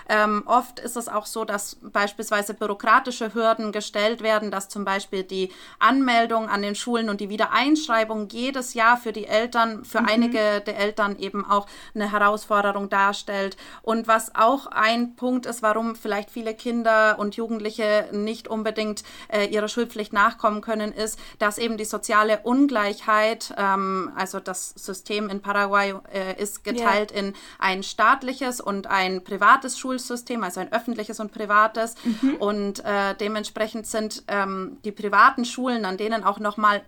Ähm, 0.10 0.44
oft 0.46 0.80
ist 0.80 0.98
es 0.98 1.08
auch 1.08 1.26
so, 1.26 1.46
dass 1.46 1.78
beispielsweise 1.82 2.54
bürokratische 2.54 3.34
Hürden 3.34 3.72
gestellt 3.72 4.22
werden, 4.22 4.52
dass 4.52 4.70
zum 4.70 4.86
Beispiel 4.86 5.24
die 5.24 5.52
Anmeldung 5.80 6.50
an 6.50 6.62
den 6.62 6.76
Schulen 6.76 7.10
und 7.10 7.22
die 7.22 7.30
Wiedereinschreibung 7.30 8.28
jedes 8.30 8.74
Jahr 8.74 8.98
für 8.98 9.14
die 9.14 9.28
Eltern, 9.28 9.86
für 9.86 10.02
mhm. 10.02 10.08
einige 10.08 10.62
der 10.62 10.78
Eltern 10.78 10.95
dann 11.00 11.18
eben 11.20 11.46
auch 11.46 11.68
eine 11.94 12.12
Herausforderung 12.12 12.90
darstellt. 12.90 13.58
Und 13.82 14.08
was 14.08 14.36
auch 14.36 14.68
ein 14.68 15.16
Punkt 15.16 15.46
ist, 15.46 15.62
warum 15.62 15.96
vielleicht 15.96 16.32
viele 16.32 16.54
Kinder 16.54 17.18
und 17.20 17.36
Jugendliche 17.36 18.08
nicht 18.12 18.48
unbedingt 18.48 19.04
äh, 19.28 19.46
ihrer 19.46 19.68
Schulpflicht 19.68 20.14
nachkommen 20.14 20.62
können, 20.62 20.92
ist, 20.92 21.20
dass 21.40 21.58
eben 21.58 21.78
die 21.78 21.86
soziale 21.86 22.40
Ungleichheit, 22.44 23.54
ähm, 23.58 24.12
also 24.16 24.40
das 24.40 24.70
System 24.72 25.30
in 25.30 25.42
Paraguay 25.42 25.96
äh, 26.14 26.42
ist 26.42 26.64
geteilt 26.64 27.12
ja. 27.12 27.18
in 27.18 27.34
ein 27.60 27.84
staatliches 27.84 28.62
und 28.62 28.88
ein 28.88 29.24
privates 29.24 29.78
Schulsystem, 29.78 30.44
also 30.44 30.60
ein 30.60 30.72
öffentliches 30.72 31.20
und 31.20 31.32
privates. 31.32 31.96
Mhm. 32.04 32.36
Und 32.36 32.86
äh, 32.86 33.16
dementsprechend 33.16 33.88
sind 33.88 34.24
ähm, 34.28 34.78
die 34.84 34.92
privaten 34.92 35.46
Schulen, 35.46 35.86
an 35.86 35.98
denen 35.98 36.24
auch 36.24 36.40
nochmal 36.40 36.82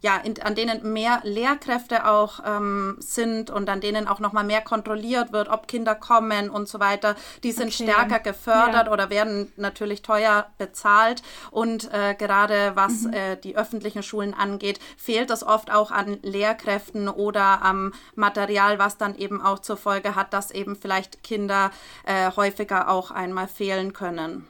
ja, 0.00 0.18
in, 0.18 0.40
an 0.42 0.54
denen 0.54 0.92
mehr 0.92 1.20
Lehrkräfte 1.24 2.06
auch 2.06 2.40
ähm, 2.44 2.96
sind 2.98 3.50
und 3.50 3.68
an 3.68 3.80
denen 3.80 4.06
auch 4.06 4.20
nochmal 4.20 4.44
mehr 4.44 4.60
kontrolliert 4.60 5.32
wird, 5.32 5.48
ob 5.48 5.68
Kinder 5.68 5.94
kommen 5.94 6.50
und 6.50 6.68
so 6.68 6.80
weiter. 6.80 7.16
Die 7.42 7.52
sind 7.52 7.68
okay. 7.68 7.84
stärker 7.84 8.20
gefördert 8.20 8.86
ja. 8.86 8.92
oder 8.92 9.08
werden 9.08 9.52
natürlich 9.56 10.02
teuer 10.02 10.46
bezahlt. 10.58 11.22
Und 11.50 11.92
äh, 11.92 12.14
gerade 12.14 12.72
was 12.74 13.02
mhm. 13.02 13.12
äh, 13.14 13.36
die 13.36 13.56
öffentlichen 13.56 14.02
Schulen 14.02 14.34
angeht, 14.34 14.80
fehlt 14.98 15.30
es 15.30 15.42
oft 15.42 15.72
auch 15.72 15.90
an 15.90 16.18
Lehrkräften 16.22 17.08
oder 17.08 17.62
am 17.62 17.94
Material, 18.14 18.78
was 18.78 18.98
dann 18.98 19.16
eben 19.16 19.40
auch 19.40 19.60
zur 19.60 19.78
Folge 19.78 20.14
hat, 20.14 20.34
dass 20.34 20.50
eben 20.50 20.76
vielleicht 20.76 21.22
Kinder 21.22 21.70
äh, 22.04 22.30
häufiger 22.36 22.90
auch 22.90 23.10
einmal 23.10 23.48
fehlen 23.48 23.94
können. 23.94 24.46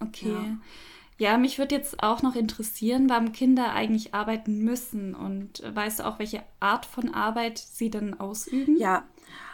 Okay. 0.00 0.32
Ja. 0.32 0.56
Ja, 1.16 1.38
mich 1.38 1.58
würde 1.58 1.76
jetzt 1.76 2.02
auch 2.02 2.22
noch 2.22 2.34
interessieren, 2.34 3.08
warum 3.08 3.32
Kinder 3.32 3.72
eigentlich 3.72 4.14
arbeiten 4.14 4.64
müssen 4.64 5.14
und 5.14 5.62
weißt 5.64 6.00
du 6.00 6.06
auch, 6.06 6.18
welche 6.18 6.42
Art 6.58 6.86
von 6.86 7.14
Arbeit 7.14 7.58
sie 7.58 7.88
dann 7.90 8.18
ausüben? 8.18 8.76
Ja, 8.78 9.04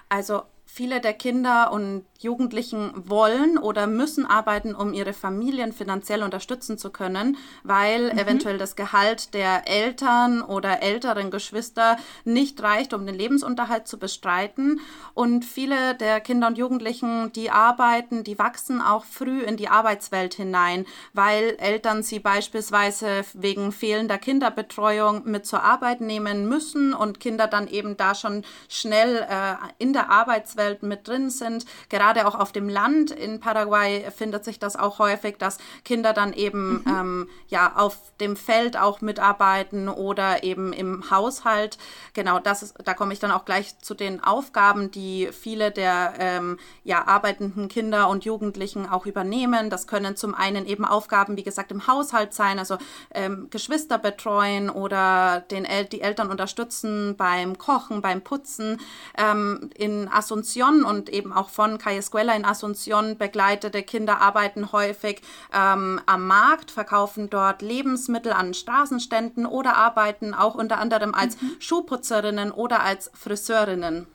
also 0.09 0.43
viele 0.73 1.01
der 1.01 1.15
Kinder 1.15 1.73
und 1.73 2.05
Jugendlichen 2.21 2.93
wollen 2.95 3.59
oder 3.59 3.87
müssen 3.87 4.25
arbeiten, 4.25 4.75
um 4.75 4.93
ihre 4.93 5.15
Familien 5.15 5.73
finanziell 5.73 6.23
unterstützen 6.23 6.79
zu 6.79 6.91
können, 6.91 7.37
weil 7.65 8.13
mhm. 8.13 8.19
eventuell 8.19 8.59
das 8.59 8.77
Gehalt 8.77 9.35
der 9.35 9.67
Eltern 9.67 10.43
oder 10.43 10.83
älteren 10.83 11.31
Geschwister 11.31 11.97
nicht 12.25 12.63
reicht, 12.63 12.95
um 12.95 13.05
den 13.05 13.15
Lebensunterhalt 13.17 13.89
zu 13.89 13.99
bestreiten. 13.99 14.81
Und 15.15 15.45
viele 15.45 15.95
der 15.97 16.21
Kinder 16.21 16.47
und 16.47 16.59
Jugendlichen, 16.59 17.33
die 17.33 17.51
arbeiten, 17.51 18.23
die 18.23 18.39
wachsen 18.39 18.81
auch 18.81 19.05
früh 19.05 19.43
in 19.43 19.57
die 19.57 19.69
Arbeitswelt 19.69 20.35
hinein, 20.35 20.87
weil 21.15 21.57
Eltern 21.59 22.03
sie 22.03 22.21
beispielsweise 22.21 23.25
wegen 23.33 23.73
fehlender 23.73 24.19
Kinderbetreuung 24.19 25.23
mit 25.25 25.47
zur 25.47 25.65
Arbeit 25.65 26.01
nehmen 26.01 26.49
müssen 26.49 26.95
und 26.95 27.19
Kinder 27.19 27.49
dann 27.49 27.67
eben 27.67 27.97
da 27.97 28.15
schon 28.15 28.45
schnell 28.69 29.27
äh, 29.29 29.55
in 29.79 29.93
der 29.95 30.11
Arbeitswelt 30.11 30.60
mit 30.83 31.09
drin 31.09 31.31
sind. 31.31 31.65
Gerade 31.89 32.11
gerade 32.11 32.27
auch 32.27 32.35
auf 32.39 32.53
dem 32.53 32.69
Land 32.69 33.11
in 33.11 33.41
Paraguay 33.41 34.05
findet 34.11 34.45
sich 34.45 34.59
das 34.59 34.77
auch 34.77 34.99
häufig, 34.99 35.37
dass 35.39 35.59
Kinder 35.85 36.13
dann 36.13 36.33
eben 36.33 36.73
mhm. 36.73 36.85
ähm, 36.87 37.29
ja 37.49 37.73
auf 37.77 37.99
dem 38.21 38.37
Feld 38.37 38.77
auch 38.77 39.01
mitarbeiten 39.01 39.89
oder 39.89 40.43
eben 40.43 40.73
im 40.73 41.11
Haushalt. 41.11 41.79
Genau, 42.15 42.39
das 42.39 42.63
ist, 42.63 42.77
da 42.85 42.95
komme 42.95 43.13
ich 43.13 43.19
dann 43.19 43.31
auch 43.31 43.45
gleich 43.45 43.79
zu 43.79 43.95
den 43.95 44.23
Aufgaben, 44.23 44.91
die 44.91 45.29
viele 45.33 45.71
der 45.71 46.15
ähm, 46.19 46.59
ja, 46.85 47.07
arbeitenden 47.07 47.69
Kinder 47.69 48.09
und 48.09 48.25
Jugendlichen 48.25 48.89
auch 48.89 49.07
übernehmen. 49.07 49.71
Das 49.71 49.87
können 49.87 50.17
zum 50.17 50.35
einen 50.35 50.67
eben 50.67 50.85
Aufgaben, 50.85 51.37
wie 51.37 51.45
gesagt, 51.45 51.71
im 51.71 51.87
Haushalt 51.87 52.35
sein, 52.35 52.59
also 52.59 52.77
ähm, 53.15 53.49
Geschwister 53.51 53.99
betreuen 53.99 54.69
oder 54.69 55.41
den 55.51 55.65
El 55.65 55.85
die 55.85 56.01
Eltern 56.01 56.31
unterstützen 56.31 57.17
beim 57.17 57.57
Kochen, 57.57 58.01
beim 58.03 58.23
Putzen. 58.23 58.81
Ähm, 59.17 59.71
in 59.77 60.09
Asunción 60.09 60.50
und 60.57 61.09
eben 61.09 61.33
auch 61.33 61.49
von 61.49 61.79
Calle 61.79 61.99
Escuela 61.99 62.35
in 62.35 62.45
Asunción 62.45 63.17
begleitete 63.17 63.83
Kinder 63.83 64.21
arbeiten 64.21 64.73
häufig 64.73 65.23
ähm, 65.53 66.01
am 66.07 66.27
Markt, 66.27 66.71
verkaufen 66.71 67.31
dort 67.31 67.63
Lebensmittel 67.63 68.33
an 68.33 68.55
Straßenständen 68.55 69.47
oder 69.47 69.77
arbeiten 69.77 70.35
auch 70.35 70.55
unter 70.55 70.79
anderem 70.79 71.15
als 71.15 71.41
mhm. 71.41 71.57
Schuhputzerinnen 71.59 72.51
oder 72.51 72.83
als 72.83 73.11
Friseurinnen. 73.15 74.07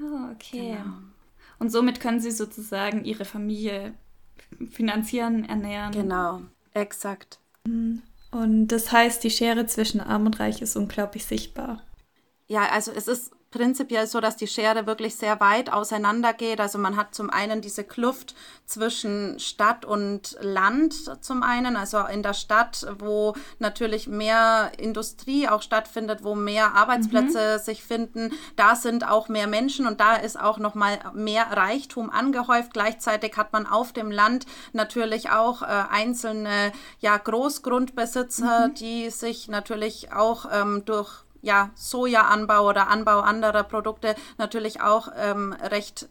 Oh, 0.00 0.32
okay. 0.32 0.76
Genau. 0.76 0.96
Und 1.58 1.70
somit 1.70 2.00
können 2.00 2.20
sie 2.20 2.30
sozusagen 2.30 3.04
ihre 3.04 3.24
Familie 3.24 3.94
finanzieren, 4.70 5.44
ernähren. 5.44 5.92
Genau, 5.92 6.42
exakt. 6.72 7.40
Und 8.30 8.68
das 8.68 8.92
heißt, 8.92 9.24
die 9.24 9.30
Schere 9.30 9.66
zwischen 9.66 10.00
Arm 10.00 10.26
und 10.26 10.38
Reich 10.38 10.62
ist 10.62 10.76
unglaublich 10.76 11.26
sichtbar. 11.26 11.82
Ja, 12.46 12.68
also 12.70 12.92
es 12.92 13.08
ist 13.08 13.32
prinzipiell 13.50 14.06
so, 14.06 14.20
dass 14.20 14.36
die 14.36 14.46
Schere 14.46 14.86
wirklich 14.86 15.16
sehr 15.16 15.40
weit 15.40 15.72
auseinander 15.72 16.34
geht. 16.34 16.60
Also 16.60 16.78
man 16.78 16.96
hat 16.96 17.14
zum 17.14 17.30
einen 17.30 17.60
diese 17.60 17.84
Kluft 17.84 18.34
zwischen 18.66 19.38
Stadt 19.38 19.84
und 19.86 20.36
Land 20.40 20.94
zum 21.24 21.42
einen, 21.42 21.76
also 21.76 22.00
in 22.00 22.22
der 22.22 22.34
Stadt, 22.34 22.86
wo 22.98 23.34
natürlich 23.58 24.06
mehr 24.06 24.72
Industrie 24.76 25.48
auch 25.48 25.62
stattfindet, 25.62 26.22
wo 26.22 26.34
mehr 26.34 26.74
Arbeitsplätze 26.74 27.56
mhm. 27.58 27.62
sich 27.62 27.82
finden, 27.82 28.32
da 28.56 28.76
sind 28.76 29.08
auch 29.08 29.28
mehr 29.28 29.46
Menschen 29.46 29.86
und 29.86 30.00
da 30.00 30.16
ist 30.16 30.38
auch 30.38 30.58
noch 30.58 30.74
mal 30.74 30.98
mehr 31.14 31.46
Reichtum 31.50 32.10
angehäuft. 32.10 32.74
Gleichzeitig 32.74 33.36
hat 33.36 33.52
man 33.54 33.66
auf 33.66 33.92
dem 33.92 34.10
Land 34.10 34.44
natürlich 34.74 35.30
auch 35.30 35.62
äh, 35.62 35.66
einzelne 35.66 36.72
ja 37.00 37.16
Großgrundbesitzer, 37.16 38.68
mhm. 38.68 38.74
die 38.74 39.10
sich 39.10 39.48
natürlich 39.48 40.12
auch 40.12 40.46
ähm, 40.52 40.84
durch 40.84 41.24
ja, 41.42 41.70
Sojaanbau 41.74 42.68
oder 42.68 42.88
Anbau 42.88 43.20
anderer 43.20 43.64
Produkte 43.64 44.14
natürlich 44.38 44.80
auch 44.80 45.08
ähm, 45.16 45.52
recht 45.52 46.08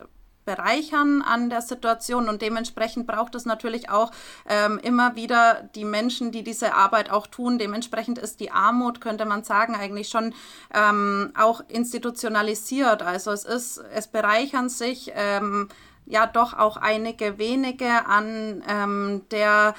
bereichern 0.48 1.22
an 1.22 1.50
der 1.50 1.62
Situation 1.62 2.30
und 2.30 2.42
dementsprechend 2.42 3.06
braucht 3.06 3.36
es 3.36 3.46
natürlich 3.46 3.90
auch 3.90 4.12
ähm, 4.48 4.80
immer 4.82 5.16
wieder 5.16 5.70
die 5.76 5.84
Menschen, 5.84 6.32
die 6.32 6.42
diese 6.42 6.74
Arbeit 6.74 7.12
auch 7.12 7.28
tun. 7.28 7.60
Dementsprechend 7.60 8.18
ist 8.18 8.40
die 8.40 8.50
Armut, 8.50 9.02
könnte 9.02 9.26
man 9.26 9.44
sagen, 9.44 9.76
eigentlich 9.76 10.08
schon 10.08 10.34
ähm, 10.74 11.34
auch 11.38 11.62
institutionalisiert. 11.68 13.04
Also 13.04 13.32
es 13.32 13.44
ist, 13.44 13.84
es 13.94 14.08
bereichern 14.08 14.70
sich 14.70 15.12
ähm, 15.16 15.68
ja 16.06 16.26
doch 16.26 16.54
auch 16.58 16.78
einige 16.78 17.38
wenige 17.38 18.06
an 18.06 18.64
ähm, 18.68 19.22
der 19.32 19.76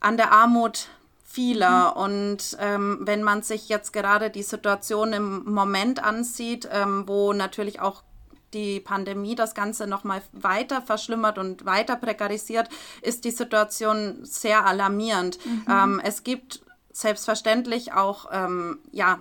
an 0.00 0.16
der 0.16 0.32
Armut 0.32 0.88
vieler. 1.30 1.94
Mhm. 1.94 2.02
Und 2.02 2.56
ähm, 2.60 2.98
wenn 3.02 3.22
man 3.22 3.42
sich 3.42 3.68
jetzt 3.68 3.92
gerade 3.92 4.30
die 4.30 4.42
Situation 4.42 5.12
im 5.12 5.44
Moment 5.44 6.02
ansieht, 6.02 6.68
ähm, 6.72 7.04
wo 7.06 7.32
natürlich 7.32 7.80
auch 7.80 8.02
die 8.52 8.80
Pandemie 8.80 9.36
das 9.36 9.54
Ganze 9.54 9.86
nochmal 9.86 10.22
weiter 10.32 10.82
verschlimmert 10.82 11.38
und 11.38 11.64
weiter 11.64 11.94
prekarisiert, 11.94 12.68
ist 13.00 13.24
die 13.24 13.30
Situation 13.30 14.18
sehr 14.22 14.66
alarmierend. 14.66 15.38
Mhm. 15.46 15.66
Ähm, 15.70 16.00
es 16.02 16.24
gibt 16.24 16.62
selbstverständlich 16.92 17.92
auch 17.92 18.28
ähm, 18.32 18.80
ja, 18.90 19.20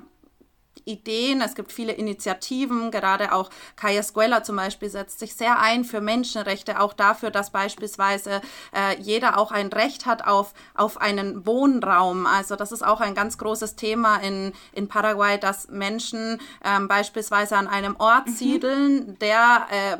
Ideen, 0.85 1.41
es 1.41 1.55
gibt 1.55 1.71
viele 1.71 1.93
Initiativen, 1.93 2.91
gerade 2.91 3.33
auch 3.33 3.49
Kaya 3.75 3.99
Escuela 3.99 4.43
zum 4.43 4.55
Beispiel 4.55 4.89
setzt 4.89 5.19
sich 5.19 5.35
sehr 5.35 5.59
ein 5.59 5.83
für 5.83 6.01
Menschenrechte, 6.01 6.79
auch 6.79 6.93
dafür, 6.93 7.31
dass 7.31 7.51
beispielsweise 7.51 8.41
äh, 8.73 8.99
jeder 8.99 9.37
auch 9.37 9.51
ein 9.51 9.67
Recht 9.67 10.05
hat 10.05 10.25
auf, 10.25 10.53
auf 10.73 10.99
einen 10.99 11.45
Wohnraum. 11.45 12.25
Also 12.25 12.55
das 12.55 12.71
ist 12.71 12.85
auch 12.85 13.01
ein 13.01 13.15
ganz 13.15 13.37
großes 13.37 13.75
Thema 13.75 14.17
in, 14.17 14.53
in 14.73 14.87
Paraguay, 14.87 15.37
dass 15.39 15.69
Menschen 15.69 16.39
ähm, 16.63 16.87
beispielsweise 16.87 17.57
an 17.57 17.67
einem 17.67 17.95
Ort 17.97 18.27
mhm. 18.27 18.31
siedeln, 18.31 19.19
der 19.19 19.67
äh, 19.69 19.97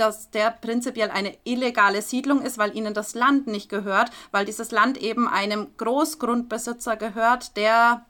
dass 0.00 0.30
der 0.30 0.50
prinzipiell 0.50 1.10
eine 1.10 1.36
illegale 1.44 2.00
Siedlung 2.00 2.40
ist, 2.40 2.56
weil 2.56 2.74
ihnen 2.74 2.94
das 2.94 3.14
Land 3.14 3.46
nicht 3.46 3.68
gehört, 3.68 4.10
weil 4.30 4.46
dieses 4.46 4.70
Land 4.70 4.96
eben 4.96 5.28
einem 5.28 5.68
Großgrundbesitzer 5.76 6.96
gehört, 6.96 7.56
der 7.58 8.06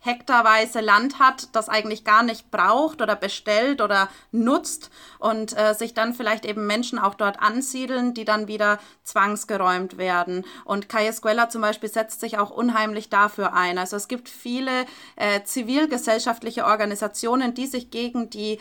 hektarweise 0.00 0.80
Land 0.80 1.18
hat, 1.18 1.48
das 1.54 1.68
eigentlich 1.68 2.04
gar 2.04 2.22
nicht 2.22 2.50
braucht 2.50 3.02
oder 3.02 3.16
bestellt 3.16 3.80
oder 3.80 4.08
nutzt 4.30 4.90
und 5.18 5.58
äh, 5.58 5.74
sich 5.74 5.92
dann 5.92 6.14
vielleicht 6.14 6.44
eben 6.44 6.66
Menschen 6.66 6.98
auch 6.98 7.14
dort 7.14 7.40
ansiedeln, 7.40 8.14
die 8.14 8.24
dann 8.24 8.46
wieder 8.46 8.78
zwangsgeräumt 9.02 9.98
werden. 9.98 10.44
Und 10.64 10.88
Kaya 10.88 11.08
Escuela 11.08 11.48
zum 11.48 11.62
Beispiel 11.62 11.88
setzt 11.88 12.20
sich 12.20 12.38
auch 12.38 12.50
unheimlich 12.50 13.08
dafür 13.08 13.54
ein. 13.54 13.76
Also 13.76 13.96
es 13.96 14.06
gibt 14.06 14.28
viele 14.28 14.86
äh, 15.16 15.42
zivilgesellschaftliche 15.42 16.64
Organisationen, 16.64 17.54
die 17.54 17.66
sich 17.66 17.90
gegen 17.90 18.30
die 18.30 18.58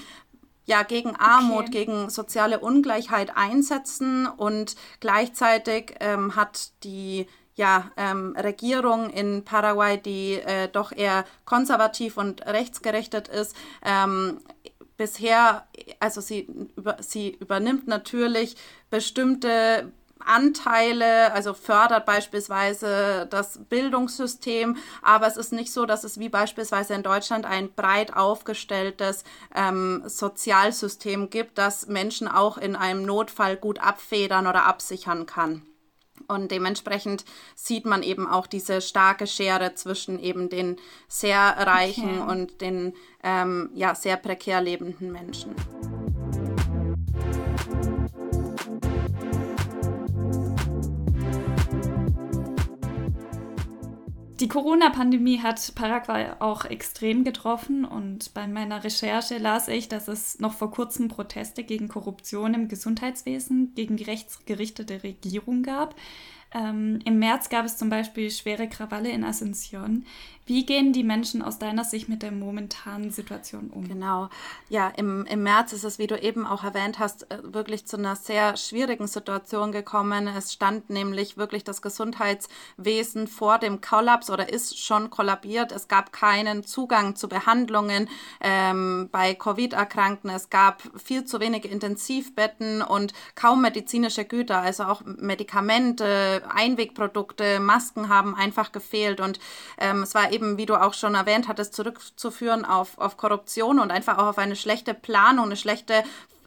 ja 0.65 0.83
gegen 0.83 1.15
Armut, 1.15 1.67
okay. 1.67 1.85
gegen 1.85 2.09
soziale 2.09 2.59
Ungleichheit 2.59 3.37
einsetzen 3.37 4.27
und 4.27 4.75
gleichzeitig 4.99 5.95
ähm, 6.01 6.35
hat 6.35 6.71
die 6.83 7.27
ja, 7.57 7.91
ähm, 7.97 8.35
Regierung 8.37 9.09
in 9.09 9.43
Paraguay, 9.43 9.97
die 9.97 10.35
äh, 10.35 10.69
doch 10.69 10.91
eher 10.91 11.25
konservativ 11.43 12.15
und 12.17 12.45
rechtsgerichtet 12.45 13.27
ist, 13.27 13.55
ähm, 13.83 14.39
bisher, 14.95 15.67
also 15.99 16.21
sie, 16.21 16.47
über, 16.75 16.97
sie 17.01 17.31
übernimmt 17.39 17.87
natürlich 17.87 18.55
bestimmte 18.89 19.91
Anteile, 20.19 21.31
also 21.33 21.53
fördert 21.53 22.05
beispielsweise 22.05 23.27
das 23.29 23.59
Bildungssystem, 23.69 24.77
aber 25.01 25.25
es 25.25 25.37
ist 25.37 25.51
nicht 25.51 25.71
so, 25.71 25.85
dass 25.85 26.03
es 26.03 26.19
wie 26.19 26.29
beispielsweise 26.29 26.93
in 26.93 27.03
Deutschland 27.03 27.45
ein 27.45 27.71
breit 27.73 28.15
aufgestelltes 28.15 29.23
ähm, 29.55 30.03
Sozialsystem 30.05 31.29
gibt, 31.31 31.57
das 31.57 31.87
Menschen 31.87 32.27
auch 32.27 32.57
in 32.57 32.75
einem 32.75 33.03
Notfall 33.03 33.57
gut 33.57 33.79
abfedern 33.79 34.45
oder 34.45 34.65
absichern 34.65 35.25
kann. 35.25 35.63
Und 36.27 36.51
dementsprechend 36.51 37.25
sieht 37.55 37.85
man 37.85 38.03
eben 38.03 38.27
auch 38.27 38.47
diese 38.47 38.81
starke 38.81 39.27
Schere 39.27 39.75
zwischen 39.75 40.19
eben 40.19 40.49
den 40.49 40.77
sehr 41.07 41.39
reichen 41.39 42.21
okay. 42.21 42.31
und 42.31 42.61
den 42.61 42.93
ähm, 43.23 43.69
ja, 43.73 43.95
sehr 43.95 44.17
prekär 44.17 44.61
lebenden 44.61 45.11
Menschen. 45.11 45.55
Die 54.39 54.47
Corona-Pandemie 54.47 55.39
hat 55.41 55.73
Paraguay 55.73 56.27
auch 56.37 56.65
extrem 56.65 57.23
getroffen 57.23 57.85
und 57.85 58.35
bei 58.35 58.45
meiner 58.47 58.83
Recherche 58.83 59.39
las 59.39 59.67
ich, 59.67 59.89
dass 59.89 60.07
es 60.07 60.39
noch 60.39 60.53
vor 60.53 60.69
kurzem 60.69 61.07
Proteste 61.07 61.63
gegen 61.63 61.87
Korruption 61.87 62.53
im 62.53 62.67
Gesundheitswesen, 62.67 63.73
gegen 63.73 63.97
die 63.97 64.03
rechtsgerichtete 64.03 65.01
Regierung 65.01 65.63
gab. 65.63 65.95
Ähm, 66.53 66.99
Im 67.05 67.19
März 67.19 67.49
gab 67.49 67.65
es 67.65 67.77
zum 67.77 67.89
Beispiel 67.89 68.31
schwere 68.31 68.67
Krawalle 68.69 69.09
in 69.09 69.23
Asunción. 69.23 70.03
Wie 70.47 70.65
gehen 70.65 70.93
die 70.93 71.03
Menschen 71.03 71.41
aus 71.41 71.59
deiner 71.59 71.83
Sicht 71.83 72.07
mit 72.07 72.23
der 72.23 72.31
momentanen 72.31 73.11
Situation 73.11 73.69
um? 73.69 73.85
Genau. 73.85 74.29
Ja, 74.69 74.87
im, 74.95 75.25
im 75.25 75.43
März 75.43 75.73
ist 75.73 75.83
es, 75.83 75.99
wie 75.99 76.07
du 76.07 76.17
eben 76.17 76.47
auch 76.47 76.63
erwähnt 76.63 76.99
hast, 76.99 77.29
äh, 77.29 77.39
wirklich 77.43 77.85
zu 77.85 77.97
einer 77.97 78.15
sehr 78.15 78.55
schwierigen 78.55 79.07
Situation 79.07 79.73
gekommen. 79.73 80.27
Es 80.27 80.53
stand 80.53 80.89
nämlich 80.89 81.35
wirklich 81.35 81.65
das 81.65 81.81
Gesundheitswesen 81.81 83.27
vor 83.27 83.59
dem 83.59 83.81
Kollaps 83.81 84.29
oder 84.29 84.47
ist 84.47 84.79
schon 84.79 85.09
kollabiert. 85.09 85.73
Es 85.73 85.89
gab 85.89 86.13
keinen 86.13 86.63
Zugang 86.63 87.17
zu 87.17 87.27
Behandlungen 87.27 88.07
ähm, 88.39 89.09
bei 89.11 89.35
Covid-Erkrankten. 89.35 90.29
Es 90.29 90.49
gab 90.49 90.81
viel 90.95 91.25
zu 91.25 91.41
wenige 91.41 91.67
Intensivbetten 91.67 92.81
und 92.81 93.11
kaum 93.35 93.61
medizinische 93.61 94.23
Güter, 94.23 94.61
also 94.61 94.85
auch 94.85 95.01
Medikamente, 95.03 96.36
Einwegprodukte, 96.49 97.59
Masken 97.59 98.09
haben 98.09 98.35
einfach 98.35 98.71
gefehlt. 98.71 99.19
Und 99.19 99.39
ähm, 99.77 100.03
es 100.03 100.15
war 100.15 100.31
eben 100.31 100.57
wie 100.57 100.65
du 100.65 100.75
auch 100.75 100.93
schon 100.93 101.15
erwähnt 101.15 101.47
hattest, 101.47 101.73
zurückzuführen 101.73 102.65
auf, 102.65 102.97
auf 102.97 103.17
Korruption 103.17 103.79
und 103.79 103.91
einfach 103.91 104.17
auch 104.17 104.27
auf 104.27 104.37
eine 104.37 104.55
schlechte 104.55 104.93
Planung, 104.93 105.45
eine 105.45 105.57
schlechte 105.57 106.03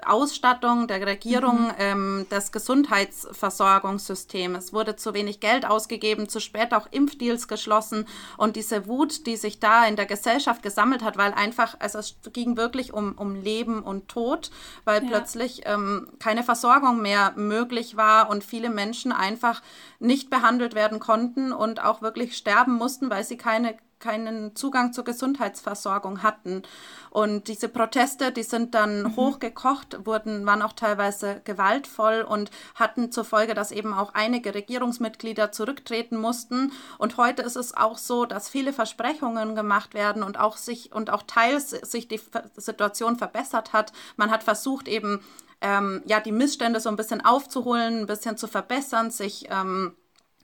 Ausstattung 0.07 0.87
der 0.87 1.07
Regierung 1.07 1.69
mhm. 1.69 1.75
ähm, 1.79 2.27
des 2.31 2.53
Gesundheitsversorgungssystems. 2.53 4.65
Es 4.65 4.73
wurde 4.73 4.97
zu 4.97 5.15
wenig 5.15 5.41
Geld 5.41 5.67
ausgegeben, 5.67 6.29
zu 6.29 6.41
spät 6.41 6.73
auch 6.73 6.87
Impfdeals 6.91 7.49
geschlossen 7.49 8.07
und 8.37 8.57
diese 8.57 8.87
Wut, 8.87 9.27
die 9.27 9.37
sich 9.37 9.61
da 9.61 9.87
in 9.87 9.97
der 9.97 10.07
Gesellschaft 10.07 10.63
gesammelt 10.63 11.03
hat, 11.03 11.17
weil 11.17 11.33
einfach, 11.33 11.77
also 11.79 11.99
es 11.99 12.17
ging 12.33 12.57
wirklich 12.57 12.93
um, 12.93 13.13
um 13.13 13.35
Leben 13.35 13.83
und 13.83 14.09
Tod, 14.09 14.51
weil 14.85 15.03
ja. 15.03 15.09
plötzlich 15.09 15.63
ähm, 15.65 16.09
keine 16.19 16.43
Versorgung 16.43 17.03
mehr 17.03 17.33
möglich 17.37 17.97
war 17.97 18.31
und 18.31 18.45
viele 18.45 18.71
Menschen 18.71 19.13
einfach 19.13 19.63
nicht 19.99 20.31
behandelt 20.31 20.75
werden 20.75 21.01
konnten 21.01 21.53
und 21.53 21.83
auch 21.83 22.03
wirklich 22.03 22.37
sterben 22.37 22.75
mussten, 22.75 23.11
weil 23.11 23.25
sie 23.25 23.37
keine 23.37 23.77
keinen 24.01 24.57
Zugang 24.57 24.93
zur 24.93 25.05
Gesundheitsversorgung 25.05 26.23
hatten. 26.23 26.63
Und 27.11 27.49
diese 27.49 27.69
Proteste, 27.69 28.33
die 28.33 28.43
sind 28.43 28.75
dann 28.75 29.03
mhm. 29.03 29.17
hochgekocht, 29.17 30.07
wurden, 30.07 30.47
waren 30.47 30.63
auch 30.63 30.73
teilweise 30.73 31.41
gewaltvoll 31.45 32.23
und 32.23 32.51
hatten 32.75 33.13
zur 33.13 33.25
Folge, 33.25 33.55
dass 33.55 33.73
eben 33.73 33.93
auch 33.93 34.15
einige 34.15 34.55
Regierungsmitglieder 34.55 35.53
zurücktreten 35.53 36.17
mussten. 36.17 36.73
Und 36.99 37.17
heute 37.17 37.43
ist 37.43 37.57
es 37.57 37.77
auch 37.77 37.99
so, 37.99 38.25
dass 38.25 38.49
viele 38.49 38.73
Versprechungen 38.73 39.55
gemacht 39.55 39.95
werden 39.95 40.23
und 40.23 40.39
auch 40.39 40.57
sich 40.57 40.93
und 40.93 41.11
auch 41.11 41.23
teils 41.23 41.71
sich 41.71 42.09
die 42.09 42.21
Situation 42.57 43.17
verbessert 43.17 43.73
hat. 43.73 43.93
Man 44.17 44.31
hat 44.31 44.43
versucht 44.43 44.89
eben 44.89 45.21
ähm, 45.61 46.03
ja 46.07 46.21
die 46.21 46.33
Missstände 46.33 46.81
so 46.81 46.89
ein 46.89 46.97
bisschen 46.97 47.25
aufzuholen, 47.25 48.01
ein 48.01 48.07
bisschen 48.07 48.37
zu 48.37 48.47
verbessern, 48.47 49.11
sich 49.11 49.49
ähm, 49.51 49.95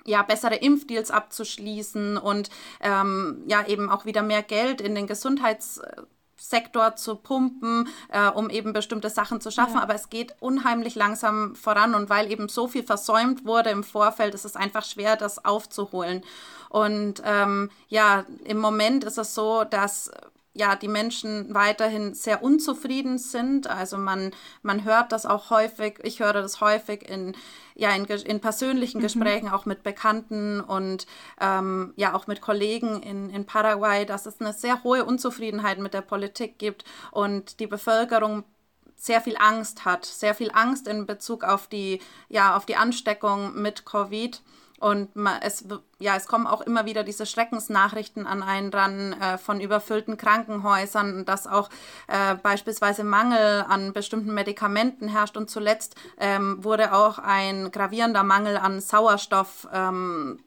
ja, 0.06 0.22
bessere 0.22 0.56
Impfdeals 0.56 1.10
abzuschließen 1.10 2.16
und 2.16 2.50
ähm, 2.80 3.42
ja, 3.46 3.66
eben 3.66 3.90
auch 3.90 4.04
wieder 4.04 4.22
mehr 4.22 4.42
Geld 4.42 4.80
in 4.80 4.94
den 4.94 5.06
Gesundheitssektor 5.06 6.96
zu 6.96 7.16
pumpen, 7.16 7.88
äh, 8.08 8.28
um 8.28 8.50
eben 8.50 8.72
bestimmte 8.72 9.10
Sachen 9.10 9.40
zu 9.40 9.50
schaffen. 9.50 9.76
Ja. 9.76 9.82
Aber 9.82 9.94
es 9.94 10.08
geht 10.08 10.34
unheimlich 10.40 10.94
langsam 10.94 11.54
voran 11.54 11.94
und 11.94 12.08
weil 12.08 12.30
eben 12.30 12.48
so 12.48 12.68
viel 12.68 12.82
versäumt 12.82 13.44
wurde 13.44 13.70
im 13.70 13.84
Vorfeld, 13.84 14.34
ist 14.34 14.44
es 14.44 14.56
einfach 14.56 14.84
schwer, 14.84 15.16
das 15.16 15.44
aufzuholen. 15.44 16.22
Und 16.68 17.22
ähm, 17.24 17.70
ja, 17.88 18.24
im 18.44 18.58
Moment 18.58 19.04
ist 19.04 19.18
es 19.18 19.34
so, 19.34 19.64
dass 19.64 20.10
ja, 20.56 20.74
die 20.74 20.88
Menschen 20.88 21.54
weiterhin 21.54 22.14
sehr 22.14 22.42
unzufrieden 22.42 23.18
sind. 23.18 23.66
Also 23.66 23.98
man, 23.98 24.32
man 24.62 24.84
hört 24.84 25.12
das 25.12 25.26
auch 25.26 25.50
häufig, 25.50 25.98
ich 26.02 26.20
höre 26.20 26.32
das 26.32 26.60
häufig 26.60 27.08
in, 27.08 27.36
ja, 27.74 27.90
in, 27.90 28.06
in 28.06 28.40
persönlichen 28.40 28.98
mhm. 28.98 29.02
Gesprächen, 29.02 29.48
auch 29.50 29.66
mit 29.66 29.82
Bekannten 29.82 30.60
und 30.60 31.06
ähm, 31.40 31.92
ja 31.96 32.14
auch 32.14 32.26
mit 32.26 32.40
Kollegen 32.40 33.02
in, 33.02 33.30
in 33.30 33.44
Paraguay, 33.44 34.06
dass 34.06 34.26
es 34.26 34.40
eine 34.40 34.52
sehr 34.52 34.82
hohe 34.82 35.04
Unzufriedenheit 35.04 35.78
mit 35.78 35.92
der 35.92 36.00
Politik 36.00 36.58
gibt 36.58 36.84
und 37.10 37.60
die 37.60 37.66
Bevölkerung 37.66 38.44
sehr 38.96 39.20
viel 39.20 39.36
Angst 39.36 39.84
hat, 39.84 40.06
sehr 40.06 40.34
viel 40.34 40.50
Angst 40.52 40.88
in 40.88 41.04
Bezug 41.04 41.44
auf 41.44 41.66
die, 41.66 42.00
ja, 42.30 42.56
auf 42.56 42.64
die 42.64 42.76
Ansteckung 42.76 43.60
mit 43.60 43.84
Covid. 43.84 44.40
Und 44.78 45.16
man, 45.16 45.40
es, 45.42 45.64
ja, 45.98 46.16
es 46.16 46.26
kommen 46.26 46.46
auch 46.46 46.60
immer 46.60 46.84
wieder 46.84 47.02
diese 47.02 47.26
Schreckensnachrichten 47.26 48.26
an 48.26 48.42
einen 48.42 48.70
ran 48.70 49.14
äh, 49.14 49.38
von 49.38 49.60
überfüllten 49.60 50.16
Krankenhäusern, 50.16 51.24
dass 51.24 51.46
auch 51.46 51.70
äh, 52.08 52.34
beispielsweise 52.34 53.04
Mangel 53.04 53.64
an 53.68 53.92
bestimmten 53.92 54.34
Medikamenten 54.34 55.08
herrscht. 55.08 55.36
Und 55.36 55.50
zuletzt 55.50 55.96
ähm, 56.18 56.62
wurde 56.62 56.92
auch 56.92 57.18
ein 57.18 57.70
gravierender 57.70 58.22
Mangel 58.22 58.56
an 58.56 58.80
Sauerstoff 58.80 59.66
ähm, 59.72 60.40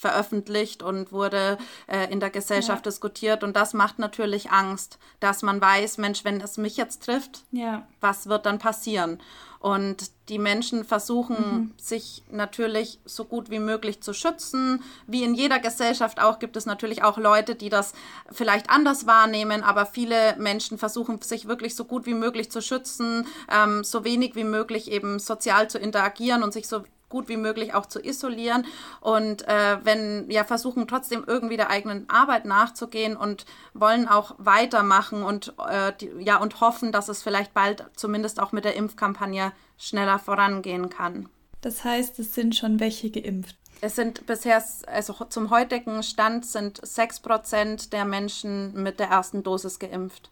veröffentlicht 0.00 0.82
und 0.82 1.12
wurde 1.12 1.58
äh, 1.86 2.10
in 2.10 2.20
der 2.20 2.30
Gesellschaft 2.30 2.86
ja. 2.86 2.90
diskutiert. 2.90 3.44
Und 3.44 3.54
das 3.54 3.74
macht 3.74 3.98
natürlich 3.98 4.50
Angst, 4.50 4.98
dass 5.20 5.42
man 5.42 5.60
weiß, 5.60 5.98
Mensch, 5.98 6.24
wenn 6.24 6.40
es 6.40 6.56
mich 6.56 6.78
jetzt 6.78 7.04
trifft, 7.04 7.44
ja. 7.52 7.86
was 8.00 8.26
wird 8.26 8.46
dann 8.46 8.58
passieren? 8.58 9.20
Und 9.60 10.10
die 10.30 10.38
Menschen 10.38 10.84
versuchen 10.84 11.36
mhm. 11.36 11.72
sich 11.76 12.22
natürlich 12.30 12.98
so 13.04 13.26
gut 13.26 13.50
wie 13.50 13.58
möglich 13.58 14.02
zu 14.02 14.14
schützen. 14.14 14.82
Wie 15.06 15.22
in 15.22 15.34
jeder 15.34 15.58
Gesellschaft 15.58 16.18
auch 16.18 16.38
gibt 16.38 16.56
es 16.56 16.64
natürlich 16.64 17.04
auch 17.04 17.18
Leute, 17.18 17.54
die 17.54 17.68
das 17.68 17.92
vielleicht 18.32 18.70
anders 18.70 19.06
wahrnehmen, 19.06 19.62
aber 19.62 19.84
viele 19.84 20.34
Menschen 20.38 20.78
versuchen 20.78 21.20
sich 21.20 21.46
wirklich 21.46 21.76
so 21.76 21.84
gut 21.84 22.06
wie 22.06 22.14
möglich 22.14 22.50
zu 22.50 22.62
schützen, 22.62 23.26
ähm, 23.52 23.84
so 23.84 24.02
wenig 24.02 24.34
wie 24.34 24.44
möglich 24.44 24.90
eben 24.90 25.18
sozial 25.18 25.68
zu 25.68 25.78
interagieren 25.78 26.42
und 26.42 26.54
sich 26.54 26.66
so 26.66 26.82
gut 27.10 27.28
wie 27.28 27.36
möglich 27.36 27.74
auch 27.74 27.84
zu 27.84 28.02
isolieren 28.02 28.64
und 29.00 29.46
äh, 29.46 29.78
wenn 29.84 30.30
ja 30.30 30.44
versuchen 30.44 30.88
trotzdem 30.88 31.24
irgendwie 31.26 31.58
der 31.58 31.68
eigenen 31.68 32.08
Arbeit 32.08 32.46
nachzugehen 32.46 33.16
und 33.16 33.44
wollen 33.74 34.08
auch 34.08 34.34
weitermachen 34.38 35.22
und 35.22 35.52
äh, 35.68 35.92
die, 36.00 36.10
ja 36.20 36.38
und 36.38 36.62
hoffen, 36.62 36.92
dass 36.92 37.08
es 37.08 37.22
vielleicht 37.22 37.52
bald 37.52 37.84
zumindest 37.96 38.40
auch 38.40 38.52
mit 38.52 38.64
der 38.64 38.76
Impfkampagne 38.76 39.52
schneller 39.76 40.18
vorangehen 40.18 40.88
kann. 40.88 41.28
Das 41.60 41.84
heißt, 41.84 42.18
es 42.18 42.34
sind 42.34 42.56
schon 42.56 42.80
welche 42.80 43.10
geimpft. 43.10 43.56
Es 43.82 43.96
sind 43.96 44.26
bisher, 44.26 44.62
also 44.86 45.12
zum 45.28 45.50
heutigen 45.50 46.02
Stand 46.02 46.44
sind 46.46 46.80
6% 46.80 47.90
der 47.90 48.04
Menschen 48.04 48.82
mit 48.82 49.00
der 49.00 49.08
ersten 49.08 49.42
Dosis 49.42 49.78
geimpft. 49.78 50.30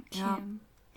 Okay. 0.00 0.20
Ja. 0.20 0.38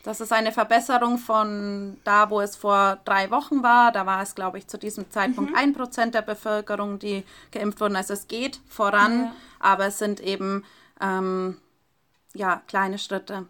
Das 0.05 0.21
ist 0.21 0.31
eine 0.31 0.51
Verbesserung 0.51 1.17
von 1.17 1.97
da, 2.03 2.29
wo 2.29 2.39
es 2.39 2.55
vor 2.55 2.99
drei 3.05 3.31
Wochen 3.31 3.63
war. 3.63 3.91
Da 3.91 4.05
war 4.05 4.21
es, 4.21 4.35
glaube 4.35 4.59
ich, 4.59 4.67
zu 4.67 4.77
diesem 4.77 5.09
Zeitpunkt 5.09 5.49
mhm. 5.49 5.57
ein 5.57 5.69
mhm. 5.69 5.73
Prozent 5.73 6.13
der 6.13 6.21
Bevölkerung, 6.21 6.99
die 6.99 7.23
geimpft 7.51 7.81
wurden. 7.81 7.95
Also 7.95 8.13
es 8.13 8.27
geht 8.27 8.59
voran, 8.67 9.23
ja. 9.23 9.35
aber 9.59 9.87
es 9.87 9.97
sind 9.97 10.19
eben 10.19 10.63
ähm, 11.01 11.57
ja, 12.35 12.61
kleine 12.67 12.99
Schritte. 12.99 13.47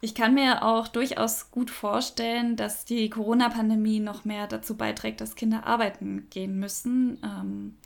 Ich 0.00 0.14
kann 0.14 0.32
mir 0.32 0.64
auch 0.64 0.88
durchaus 0.88 1.50
gut 1.50 1.70
vorstellen, 1.70 2.56
dass 2.56 2.86
die 2.86 3.10
Corona-Pandemie 3.10 4.00
noch 4.00 4.24
mehr 4.24 4.46
dazu 4.46 4.78
beiträgt, 4.78 5.20
dass 5.20 5.36
Kinder 5.36 5.66
arbeiten 5.66 6.28
gehen 6.30 6.58
müssen. 6.58 7.18
Ähm, 7.22 7.76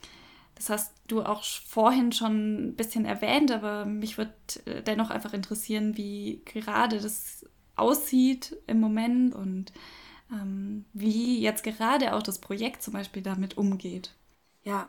das 0.55 0.71
hast 0.71 0.93
du 1.09 1.23
auch 1.23 1.43
vorhin 1.43 2.13
schon 2.13 2.69
ein 2.69 2.77
bisschen 2.77 3.05
erwähnt, 3.05 3.51
aber 3.51 3.85
mich 3.85 4.17
würde 4.17 4.33
äh, 4.67 4.81
dennoch 4.83 5.11
einfach 5.11 5.33
interessieren, 5.33 5.97
wie 5.97 6.43
gerade 6.45 7.01
das 7.01 7.40
aussieht 7.81 8.57
im 8.67 8.81
Moment 8.81 9.35
und 9.35 9.73
ähm, 10.33 10.85
wie 10.93 11.41
jetzt 11.41 11.65
gerade 11.65 12.15
auch 12.15 12.23
das 12.23 12.39
Projekt 12.39 12.83
zum 12.83 12.95
Beispiel 12.95 13.23
damit 13.23 13.57
umgeht. 13.59 14.15
Ja, 14.63 14.89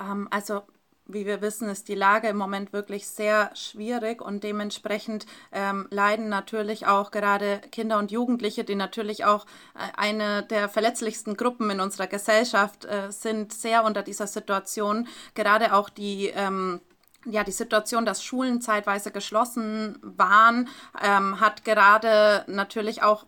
ähm, 0.00 0.28
also 0.30 0.62
wie 1.06 1.26
wir 1.26 1.42
wissen, 1.42 1.68
ist 1.68 1.88
die 1.88 1.94
Lage 1.94 2.28
im 2.28 2.36
Moment 2.36 2.72
wirklich 2.72 3.06
sehr 3.06 3.50
schwierig 3.54 4.22
und 4.22 4.44
dementsprechend 4.44 5.26
ähm, 5.50 5.88
leiden 5.90 6.28
natürlich 6.28 6.86
auch 6.86 7.10
gerade 7.10 7.60
Kinder 7.72 7.98
und 7.98 8.12
Jugendliche, 8.12 8.64
die 8.64 8.76
natürlich 8.76 9.24
auch 9.24 9.44
äh, 9.74 9.96
eine 9.96 10.44
der 10.44 10.68
verletzlichsten 10.68 11.36
Gruppen 11.36 11.70
in 11.70 11.80
unserer 11.80 12.06
Gesellschaft 12.06 12.84
äh, 12.84 13.10
sind, 13.10 13.52
sehr 13.52 13.84
unter 13.84 14.02
dieser 14.02 14.26
Situation. 14.26 15.08
Gerade 15.34 15.74
auch 15.74 15.88
die 15.88 16.28
ähm, 16.28 16.80
ja, 17.24 17.44
die 17.44 17.52
Situation, 17.52 18.04
dass 18.04 18.22
Schulen 18.22 18.60
zeitweise 18.60 19.10
geschlossen 19.10 19.98
waren, 20.02 20.68
ähm, 21.02 21.40
hat 21.40 21.64
gerade 21.64 22.44
natürlich 22.46 23.02
auch 23.02 23.24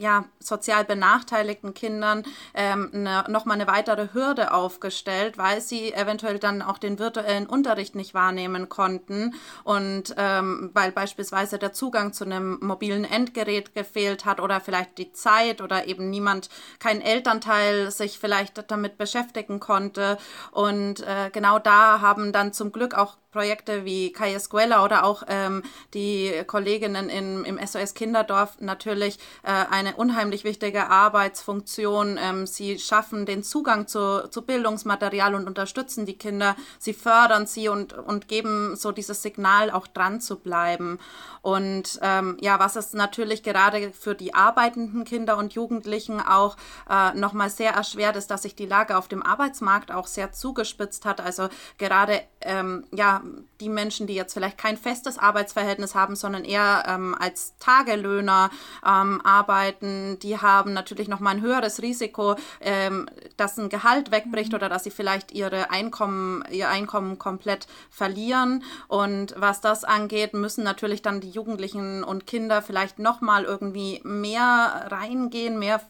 ja, 0.00 0.24
sozial 0.38 0.84
benachteiligten 0.84 1.74
Kindern 1.74 2.24
ähm, 2.54 2.90
eine, 2.92 3.24
nochmal 3.28 3.56
eine 3.56 3.66
weitere 3.66 4.08
Hürde 4.12 4.52
aufgestellt, 4.52 5.38
weil 5.38 5.60
sie 5.60 5.92
eventuell 5.92 6.38
dann 6.38 6.62
auch 6.62 6.78
den 6.78 6.98
virtuellen 6.98 7.46
Unterricht 7.46 7.94
nicht 7.94 8.14
wahrnehmen 8.14 8.68
konnten 8.68 9.34
und 9.62 10.14
ähm, 10.16 10.70
weil 10.72 10.90
beispielsweise 10.90 11.58
der 11.58 11.72
Zugang 11.72 12.12
zu 12.12 12.24
einem 12.24 12.58
mobilen 12.62 13.04
Endgerät 13.04 13.74
gefehlt 13.74 14.24
hat 14.24 14.40
oder 14.40 14.60
vielleicht 14.60 14.98
die 14.98 15.12
Zeit 15.12 15.60
oder 15.60 15.86
eben 15.86 16.08
niemand, 16.08 16.48
kein 16.78 17.00
Elternteil 17.02 17.90
sich 17.90 18.18
vielleicht 18.18 18.70
damit 18.70 18.96
beschäftigen 18.96 19.60
konnte. 19.60 20.16
Und 20.50 21.00
äh, 21.00 21.30
genau 21.30 21.58
da 21.58 22.00
haben 22.00 22.32
dann 22.32 22.52
zum 22.52 22.72
Glück 22.72 22.94
auch 22.94 23.18
Projekte 23.30 23.84
wie 23.84 24.12
Kaya 24.12 24.36
Escuela 24.36 24.84
oder 24.84 25.04
auch 25.04 25.22
ähm, 25.28 25.62
die 25.94 26.32
Kolleginnen 26.46 27.08
in, 27.08 27.44
im 27.44 27.64
SOS 27.64 27.94
Kinderdorf 27.94 28.60
natürlich 28.60 29.18
äh, 29.42 29.50
eine 29.70 29.96
unheimlich 29.96 30.44
wichtige 30.44 30.88
Arbeitsfunktion. 30.88 32.18
Ähm, 32.20 32.46
sie 32.46 32.78
schaffen 32.78 33.26
den 33.26 33.42
Zugang 33.42 33.86
zu, 33.86 34.28
zu 34.30 34.42
Bildungsmaterial 34.42 35.34
und 35.34 35.46
unterstützen 35.46 36.06
die 36.06 36.18
Kinder. 36.18 36.56
Sie 36.78 36.92
fördern 36.92 37.46
sie 37.46 37.68
und, 37.68 37.92
und 37.92 38.28
geben 38.28 38.74
so 38.76 38.92
dieses 38.92 39.22
Signal, 39.22 39.70
auch 39.70 39.86
dran 39.86 40.20
zu 40.20 40.38
bleiben. 40.38 40.98
Und 41.42 41.98
ähm, 42.02 42.36
ja, 42.40 42.58
was 42.58 42.76
es 42.76 42.92
natürlich 42.92 43.42
gerade 43.42 43.92
für 43.92 44.14
die 44.14 44.34
arbeitenden 44.34 45.04
Kinder 45.04 45.38
und 45.38 45.54
Jugendlichen 45.54 46.20
auch 46.20 46.56
äh, 46.88 47.14
nochmal 47.14 47.48
sehr 47.48 47.72
erschwert 47.72 48.16
ist, 48.16 48.30
dass 48.30 48.42
sich 48.42 48.54
die 48.54 48.66
Lage 48.66 48.96
auf 48.96 49.08
dem 49.08 49.22
Arbeitsmarkt 49.22 49.90
auch 49.90 50.06
sehr 50.06 50.32
zugespitzt 50.32 51.04
hat. 51.06 51.20
Also 51.20 51.48
gerade 51.78 52.20
ähm, 52.42 52.84
ja, 52.92 53.22
die 53.60 53.68
Menschen, 53.68 54.06
die 54.06 54.14
jetzt 54.14 54.32
vielleicht 54.32 54.58
kein 54.58 54.76
festes 54.76 55.18
Arbeitsverhältnis 55.18 55.94
haben, 55.94 56.16
sondern 56.16 56.44
eher 56.44 56.84
ähm, 56.86 57.14
als 57.18 57.54
Tagelöhner 57.58 58.50
ähm, 58.86 59.20
arbeiten, 59.22 60.18
die 60.20 60.38
haben 60.38 60.72
natürlich 60.72 61.08
nochmal 61.08 61.36
ein 61.36 61.42
höheres 61.42 61.82
Risiko, 61.82 62.36
ähm, 62.60 63.06
dass 63.36 63.58
ein 63.58 63.68
Gehalt 63.68 64.10
wegbricht 64.10 64.54
oder 64.54 64.68
dass 64.68 64.84
sie 64.84 64.90
vielleicht 64.90 65.32
ihre 65.32 65.70
Einkommen, 65.70 66.44
ihr 66.50 66.68
Einkommen 66.68 67.18
komplett 67.18 67.66
verlieren. 67.90 68.62
Und 68.88 69.34
was 69.36 69.60
das 69.60 69.84
angeht, 69.84 70.34
müssen 70.34 70.64
natürlich 70.64 71.02
dann 71.02 71.20
die 71.20 71.30
Jugendlichen 71.30 72.02
und 72.02 72.26
Kinder 72.26 72.62
vielleicht 72.62 72.98
nochmal 72.98 73.44
irgendwie 73.44 74.00
mehr 74.04 74.86
reingehen, 74.90 75.58
mehr, 75.58 75.80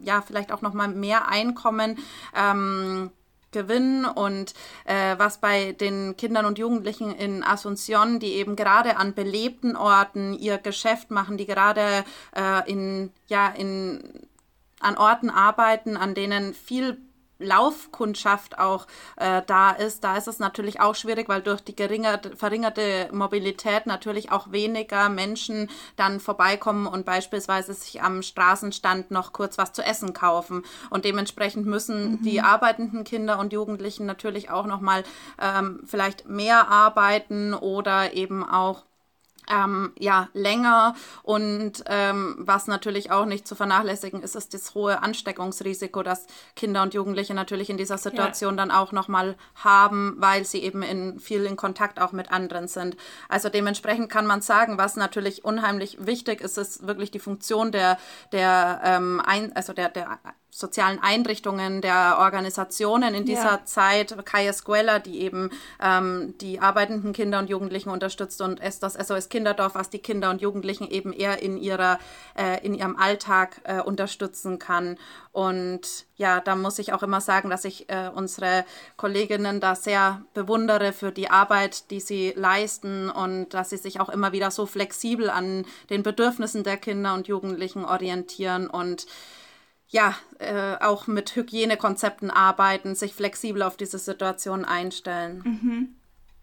ja, 0.00 0.22
vielleicht 0.22 0.52
auch 0.52 0.62
nochmal 0.62 0.88
mehr 0.88 1.28
Einkommen. 1.28 1.98
Ähm, 2.36 3.10
gewinnen. 3.52 4.04
Und 4.04 4.54
äh, 4.84 5.14
was 5.18 5.38
bei 5.38 5.72
den 5.72 6.16
Kindern 6.16 6.46
und 6.46 6.58
Jugendlichen 6.58 7.12
in 7.12 7.44
Asunción, 7.44 8.18
die 8.18 8.34
eben 8.34 8.56
gerade 8.56 8.96
an 8.96 9.14
belebten 9.14 9.76
Orten 9.76 10.34
ihr 10.34 10.58
Geschäft 10.58 11.10
machen, 11.10 11.36
die 11.36 11.46
gerade 11.46 12.04
äh, 12.34 12.70
in 12.70 13.10
ja 13.28 13.48
in 13.48 14.28
an 14.80 14.96
Orten 14.96 15.30
arbeiten, 15.30 15.96
an 15.96 16.14
denen 16.14 16.54
viel 16.54 16.98
Laufkundschaft 17.42 18.58
auch 18.58 18.86
äh, 19.16 19.42
da 19.46 19.70
ist, 19.70 20.04
da 20.04 20.16
ist 20.16 20.28
es 20.28 20.38
natürlich 20.38 20.80
auch 20.80 20.94
schwierig, 20.94 21.28
weil 21.28 21.42
durch 21.42 21.60
die 21.60 21.76
geringerte, 21.76 22.36
verringerte 22.36 23.08
Mobilität 23.12 23.86
natürlich 23.86 24.32
auch 24.32 24.52
weniger 24.52 25.08
Menschen 25.08 25.68
dann 25.96 26.20
vorbeikommen 26.20 26.86
und 26.86 27.04
beispielsweise 27.04 27.74
sich 27.74 28.02
am 28.02 28.22
Straßenstand 28.22 29.10
noch 29.10 29.32
kurz 29.32 29.58
was 29.58 29.72
zu 29.72 29.82
essen 29.82 30.12
kaufen. 30.12 30.62
Und 30.90 31.04
dementsprechend 31.04 31.66
müssen 31.66 32.12
mhm. 32.12 32.22
die 32.22 32.40
arbeitenden 32.40 33.04
Kinder 33.04 33.38
und 33.38 33.52
Jugendlichen 33.52 34.06
natürlich 34.06 34.50
auch 34.50 34.66
nochmal 34.66 35.04
ähm, 35.40 35.80
vielleicht 35.84 36.28
mehr 36.28 36.68
arbeiten 36.68 37.54
oder 37.54 38.14
eben 38.14 38.48
auch 38.48 38.84
ähm, 39.52 39.92
ja, 39.98 40.28
länger 40.32 40.94
und 41.22 41.84
ähm, 41.86 42.36
was 42.38 42.66
natürlich 42.66 43.10
auch 43.10 43.26
nicht 43.26 43.46
zu 43.46 43.54
vernachlässigen 43.54 44.22
ist, 44.22 44.34
ist 44.34 44.54
das 44.54 44.74
hohe 44.74 45.02
Ansteckungsrisiko, 45.02 46.02
das 46.02 46.26
Kinder 46.56 46.82
und 46.82 46.94
Jugendliche 46.94 47.34
natürlich 47.34 47.68
in 47.68 47.76
dieser 47.76 47.98
Situation 47.98 48.56
ja. 48.56 48.56
dann 48.56 48.70
auch 48.70 48.92
nochmal 48.92 49.36
haben, 49.56 50.14
weil 50.18 50.44
sie 50.44 50.62
eben 50.62 50.82
in 50.82 51.20
viel 51.20 51.44
in 51.44 51.56
Kontakt 51.56 52.00
auch 52.00 52.12
mit 52.12 52.32
anderen 52.32 52.68
sind. 52.68 52.96
Also 53.28 53.48
dementsprechend 53.48 54.10
kann 54.10 54.26
man 54.26 54.40
sagen, 54.40 54.78
was 54.78 54.96
natürlich 54.96 55.44
unheimlich 55.44 56.06
wichtig 56.06 56.40
ist, 56.40 56.56
ist 56.58 56.86
wirklich 56.86 57.10
die 57.10 57.18
Funktion 57.18 57.72
der, 57.72 57.98
der, 58.32 58.80
ähm, 58.84 59.20
ein, 59.24 59.54
also 59.54 59.72
der, 59.72 59.88
der 59.90 60.18
sozialen 60.54 61.02
Einrichtungen, 61.02 61.80
der 61.80 62.18
Organisationen 62.18 63.14
in 63.14 63.24
dieser 63.24 63.52
ja. 63.52 63.64
Zeit, 63.64 64.14
Kaya 64.26 64.50
Escuela, 64.50 64.98
die 64.98 65.22
eben 65.22 65.48
ähm, 65.82 66.34
die 66.42 66.60
arbeitenden 66.60 67.14
Kinder 67.14 67.38
und 67.38 67.48
Jugendlichen 67.48 67.88
unterstützt 67.88 68.42
und 68.42 68.60
es 68.60 68.78
das 68.78 68.92
SOS 68.92 69.30
Kinderdorf, 69.30 69.74
was 69.74 69.88
die 69.88 69.98
Kinder 69.98 70.28
und 70.28 70.42
Jugendlichen 70.42 70.86
eben 70.90 71.14
eher 71.14 71.42
in 71.42 71.56
ihrer 71.56 71.98
äh, 72.36 72.64
in 72.64 72.74
ihrem 72.74 72.96
Alltag 72.96 73.62
äh, 73.64 73.80
unterstützen 73.80 74.58
kann. 74.58 74.98
Und 75.32 76.04
ja, 76.16 76.40
da 76.40 76.54
muss 76.54 76.78
ich 76.78 76.92
auch 76.92 77.02
immer 77.02 77.22
sagen, 77.22 77.48
dass 77.48 77.64
ich 77.64 77.88
äh, 77.88 78.10
unsere 78.14 78.66
Kolleginnen 78.98 79.58
da 79.58 79.74
sehr 79.74 80.20
bewundere 80.34 80.92
für 80.92 81.12
die 81.12 81.30
Arbeit, 81.30 81.90
die 81.90 82.00
sie 82.00 82.34
leisten 82.36 83.08
und 83.08 83.54
dass 83.54 83.70
sie 83.70 83.78
sich 83.78 84.00
auch 84.00 84.10
immer 84.10 84.32
wieder 84.32 84.50
so 84.50 84.66
flexibel 84.66 85.30
an 85.30 85.64
den 85.88 86.02
Bedürfnissen 86.02 86.62
der 86.62 86.76
Kinder 86.76 87.14
und 87.14 87.26
Jugendlichen 87.26 87.86
orientieren 87.86 88.68
und 88.68 89.06
ja, 89.92 90.16
äh, 90.38 90.76
auch 90.82 91.06
mit 91.06 91.36
Hygienekonzepten 91.36 92.30
arbeiten, 92.30 92.94
sich 92.94 93.14
flexibel 93.14 93.62
auf 93.62 93.76
diese 93.76 93.98
Situation 93.98 94.64
einstellen. 94.64 95.42
Mhm. 95.44 95.88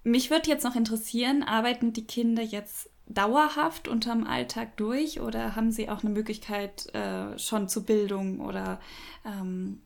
Mich 0.03 0.29
würde 0.29 0.49
jetzt 0.49 0.63
noch 0.63 0.75
interessieren, 0.75 1.43
arbeiten 1.43 1.91
die 1.91 2.05
Kinder 2.05 2.43
jetzt 2.43 2.89
dauerhaft 3.07 3.87
unterm 3.87 4.25
Alltag 4.25 4.77
durch 4.77 5.19
oder 5.19 5.55
haben 5.55 5.71
sie 5.71 5.89
auch 5.89 6.03
eine 6.03 6.13
Möglichkeit 6.13 6.93
äh, 6.93 7.37
schon 7.39 7.67
zur 7.67 7.83
Bildung 7.87 8.39
oder 8.39 8.79
ähm, 9.25 9.81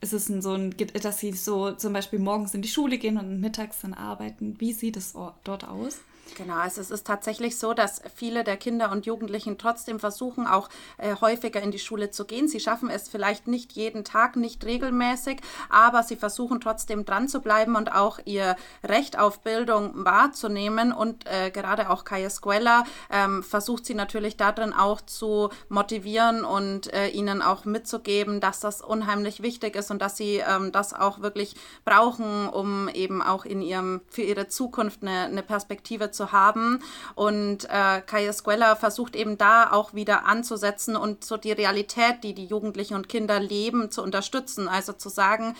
ist 0.00 0.12
es 0.12 0.26
so 0.26 0.54
ein, 0.54 0.74
dass 1.00 1.20
sie 1.20 1.32
so 1.32 1.72
zum 1.72 1.92
Beispiel 1.92 2.18
morgens 2.18 2.54
in 2.54 2.62
die 2.62 2.68
Schule 2.68 2.98
gehen 2.98 3.18
und 3.18 3.40
mittags 3.40 3.82
dann 3.82 3.94
arbeiten? 3.94 4.60
Wie 4.60 4.72
sieht 4.72 4.96
es 4.96 5.14
dort 5.44 5.66
aus? 5.66 6.00
Genau, 6.34 6.56
also 6.56 6.80
es 6.80 6.90
ist 6.90 7.06
tatsächlich 7.06 7.58
so, 7.58 7.72
dass 7.72 8.02
viele 8.14 8.44
der 8.44 8.56
Kinder 8.56 8.90
und 8.90 9.06
Jugendlichen 9.06 9.58
trotzdem 9.58 10.00
versuchen, 10.00 10.46
auch 10.46 10.68
äh, 10.98 11.14
häufiger 11.20 11.62
in 11.62 11.70
die 11.70 11.78
Schule 11.78 12.10
zu 12.10 12.24
gehen. 12.24 12.48
Sie 12.48 12.60
schaffen 12.60 12.90
es 12.90 13.08
vielleicht 13.08 13.46
nicht 13.46 13.72
jeden 13.72 14.04
Tag, 14.04 14.36
nicht 14.36 14.64
regelmäßig, 14.64 15.40
aber 15.70 16.02
sie 16.02 16.16
versuchen 16.16 16.60
trotzdem 16.60 17.04
dran 17.04 17.28
zu 17.28 17.40
bleiben 17.40 17.76
und 17.76 17.92
auch 17.92 18.18
ihr 18.24 18.56
Recht 18.84 19.18
auf 19.18 19.40
Bildung 19.40 19.92
wahrzunehmen. 20.04 20.92
Und 20.92 21.26
äh, 21.26 21.50
gerade 21.50 21.90
auch 21.90 22.04
Kaya 22.04 22.26
Escuela 22.26 22.84
ähm, 23.10 23.42
versucht 23.42 23.86
sie 23.86 23.94
natürlich 23.94 24.36
darin 24.36 24.72
auch 24.72 25.00
zu 25.00 25.50
motivieren 25.68 26.44
und 26.44 26.92
äh, 26.92 27.08
ihnen 27.08 27.40
auch 27.40 27.64
mitzugeben, 27.64 28.40
dass 28.40 28.60
das 28.60 28.82
unheimlich 28.82 29.42
wichtig 29.42 29.76
ist 29.76 29.90
und 29.90 30.02
dass 30.02 30.16
sie 30.16 30.42
ähm, 30.46 30.72
das 30.72 30.92
auch 30.92 31.20
wirklich 31.20 31.54
brauchen, 31.84 32.48
um 32.48 32.88
eben 32.88 33.22
auch 33.22 33.44
in 33.44 33.62
ihrem, 33.62 34.00
für 34.08 34.22
ihre 34.22 34.48
Zukunft 34.48 35.02
eine, 35.02 35.26
eine 35.26 35.42
Perspektive 35.42 36.10
zu 36.10 36.15
zu 36.16 36.32
haben. 36.32 36.82
Und 37.14 37.64
äh, 37.66 38.00
Kaya 38.00 38.30
Escuela 38.30 38.74
versucht 38.76 39.14
eben 39.14 39.38
da 39.38 39.70
auch 39.70 39.94
wieder 39.94 40.26
anzusetzen 40.26 40.96
und 40.96 41.24
so 41.24 41.36
die 41.36 41.52
Realität, 41.52 42.24
die 42.24 42.34
die 42.34 42.46
Jugendlichen 42.46 42.94
und 42.94 43.08
Kinder 43.08 43.38
leben, 43.38 43.90
zu 43.90 44.02
unterstützen. 44.02 44.68
Also 44.68 44.92
zu 44.92 45.08
sagen, 45.08 45.54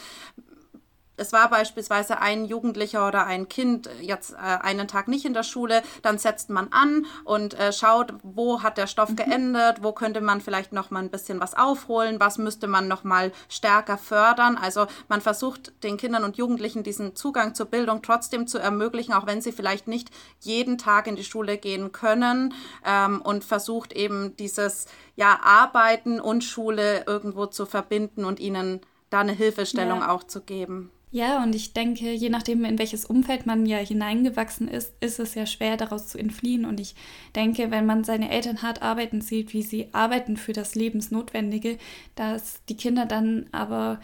es 1.16 1.32
war 1.32 1.50
beispielsweise 1.50 2.18
ein 2.20 2.44
Jugendlicher 2.44 3.06
oder 3.08 3.26
ein 3.26 3.48
Kind 3.48 3.88
jetzt 4.00 4.32
äh, 4.32 4.36
einen 4.36 4.88
Tag 4.88 5.08
nicht 5.08 5.24
in 5.24 5.34
der 5.34 5.42
Schule, 5.42 5.82
dann 6.02 6.18
setzt 6.18 6.50
man 6.50 6.68
an 6.70 7.06
und 7.24 7.58
äh, 7.58 7.72
schaut, 7.72 8.14
wo 8.22 8.62
hat 8.62 8.78
der 8.78 8.86
Stoff 8.86 9.10
mhm. 9.10 9.16
geändert, 9.16 9.82
wo 9.82 9.92
könnte 9.92 10.20
man 10.20 10.40
vielleicht 10.40 10.72
noch 10.72 10.90
mal 10.90 11.00
ein 11.00 11.10
bisschen 11.10 11.40
was 11.40 11.54
aufholen, 11.54 12.20
was 12.20 12.38
müsste 12.38 12.66
man 12.66 12.88
noch 12.88 13.04
mal 13.04 13.32
stärker 13.48 13.98
fördern. 13.98 14.56
Also 14.56 14.86
man 15.08 15.20
versucht 15.20 15.72
den 15.82 15.96
Kindern 15.96 16.24
und 16.24 16.36
Jugendlichen 16.36 16.82
diesen 16.82 17.16
Zugang 17.16 17.54
zur 17.54 17.66
Bildung 17.66 18.02
trotzdem 18.02 18.46
zu 18.46 18.58
ermöglichen, 18.58 19.12
auch 19.12 19.26
wenn 19.26 19.40
sie 19.40 19.52
vielleicht 19.52 19.88
nicht 19.88 20.10
jeden 20.40 20.78
Tag 20.78 21.06
in 21.06 21.16
die 21.16 21.24
Schule 21.24 21.58
gehen 21.58 21.92
können 21.92 22.54
ähm, 22.84 23.22
und 23.22 23.44
versucht 23.44 23.92
eben 23.92 24.36
dieses 24.36 24.86
ja 25.16 25.40
Arbeiten 25.42 26.20
und 26.20 26.44
Schule 26.44 27.04
irgendwo 27.06 27.46
zu 27.46 27.66
verbinden 27.66 28.24
und 28.24 28.38
ihnen 28.40 28.80
da 29.10 29.20
eine 29.20 29.32
Hilfestellung 29.32 30.00
ja. 30.00 30.10
auch 30.10 30.24
zu 30.24 30.42
geben. 30.42 30.90
Ja, 31.12 31.42
und 31.42 31.54
ich 31.54 31.72
denke, 31.72 32.12
je 32.12 32.28
nachdem, 32.28 32.64
in 32.64 32.78
welches 32.78 33.04
Umfeld 33.04 33.46
man 33.46 33.64
ja 33.64 33.78
hineingewachsen 33.78 34.66
ist, 34.68 34.92
ist 35.00 35.20
es 35.20 35.34
ja 35.34 35.46
schwer, 35.46 35.76
daraus 35.76 36.08
zu 36.08 36.18
entfliehen. 36.18 36.64
Und 36.64 36.80
ich 36.80 36.94
denke, 37.34 37.70
wenn 37.70 37.86
man 37.86 38.04
seine 38.04 38.30
Eltern 38.30 38.60
hart 38.60 38.82
arbeiten 38.82 39.20
sieht, 39.20 39.52
wie 39.52 39.62
sie 39.62 39.88
arbeiten 39.92 40.36
für 40.36 40.52
das 40.52 40.74
Lebensnotwendige, 40.74 41.78
dass 42.16 42.64
die 42.68 42.76
Kinder 42.76 43.06
dann 43.06 43.46
aber 43.52 44.00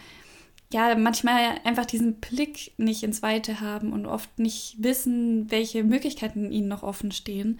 ja 0.72 0.94
manchmal 0.96 1.58
einfach 1.64 1.86
diesen 1.86 2.14
Blick 2.14 2.72
nicht 2.78 3.02
ins 3.02 3.20
Weite 3.20 3.60
haben 3.60 3.92
und 3.92 4.06
oft 4.06 4.38
nicht 4.38 4.76
wissen, 4.78 5.50
welche 5.50 5.84
Möglichkeiten 5.84 6.50
ihnen 6.50 6.68
noch 6.68 6.82
offen 6.82 7.12
stehen. 7.12 7.58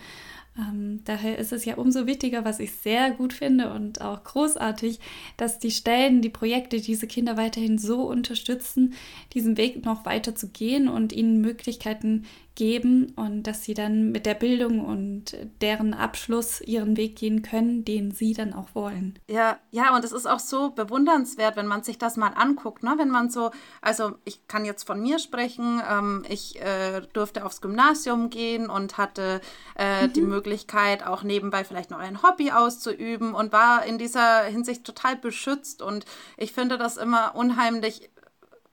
Ähm, 0.58 1.00
daher 1.04 1.38
ist 1.38 1.52
es 1.52 1.64
ja 1.64 1.76
umso 1.76 2.06
wichtiger, 2.06 2.44
was 2.44 2.60
ich 2.60 2.72
sehr 2.72 3.10
gut 3.12 3.32
finde 3.32 3.72
und 3.72 4.02
auch 4.02 4.22
großartig, 4.22 5.00
dass 5.38 5.58
die 5.58 5.70
Stellen, 5.70 6.20
die 6.20 6.28
Projekte 6.28 6.80
diese 6.80 7.06
Kinder 7.06 7.36
weiterhin 7.38 7.78
so 7.78 8.02
unterstützen, 8.02 8.92
diesen 9.32 9.56
Weg 9.56 9.84
noch 9.84 10.04
weiter 10.04 10.34
zu 10.34 10.48
gehen 10.48 10.88
und 10.88 11.12
ihnen 11.12 11.40
Möglichkeiten 11.40 12.26
geben 12.54 13.12
und 13.16 13.44
dass 13.44 13.64
sie 13.64 13.74
dann 13.74 14.12
mit 14.12 14.26
der 14.26 14.34
Bildung 14.34 14.84
und 14.84 15.36
deren 15.60 15.94
Abschluss 15.94 16.60
ihren 16.60 16.96
Weg 16.96 17.16
gehen 17.16 17.42
können, 17.42 17.84
den 17.84 18.10
sie 18.10 18.34
dann 18.34 18.52
auch 18.52 18.74
wollen. 18.74 19.18
Ja, 19.28 19.58
ja, 19.70 19.94
und 19.94 20.04
es 20.04 20.12
ist 20.12 20.26
auch 20.26 20.38
so 20.38 20.70
bewundernswert, 20.70 21.56
wenn 21.56 21.66
man 21.66 21.82
sich 21.82 21.98
das 21.98 22.16
mal 22.16 22.32
anguckt, 22.34 22.82
ne? 22.82 22.94
wenn 22.98 23.08
man 23.08 23.30
so, 23.30 23.50
also 23.80 24.12
ich 24.24 24.46
kann 24.48 24.64
jetzt 24.64 24.86
von 24.86 25.00
mir 25.00 25.18
sprechen, 25.18 25.82
ähm, 25.88 26.24
ich 26.28 26.60
äh, 26.60 27.00
durfte 27.12 27.44
aufs 27.44 27.60
Gymnasium 27.60 28.30
gehen 28.30 28.68
und 28.68 28.98
hatte 28.98 29.40
äh, 29.76 30.06
mhm. 30.06 30.12
die 30.12 30.22
Möglichkeit, 30.22 31.06
auch 31.06 31.22
nebenbei 31.22 31.64
vielleicht 31.64 31.90
noch 31.90 31.98
ein 31.98 32.22
Hobby 32.22 32.50
auszuüben 32.50 33.34
und 33.34 33.52
war 33.52 33.84
in 33.86 33.98
dieser 33.98 34.44
Hinsicht 34.44 34.84
total 34.84 35.16
beschützt 35.16 35.80
und 35.80 36.04
ich 36.36 36.52
finde 36.52 36.76
das 36.76 36.96
immer 36.96 37.34
unheimlich 37.34 38.10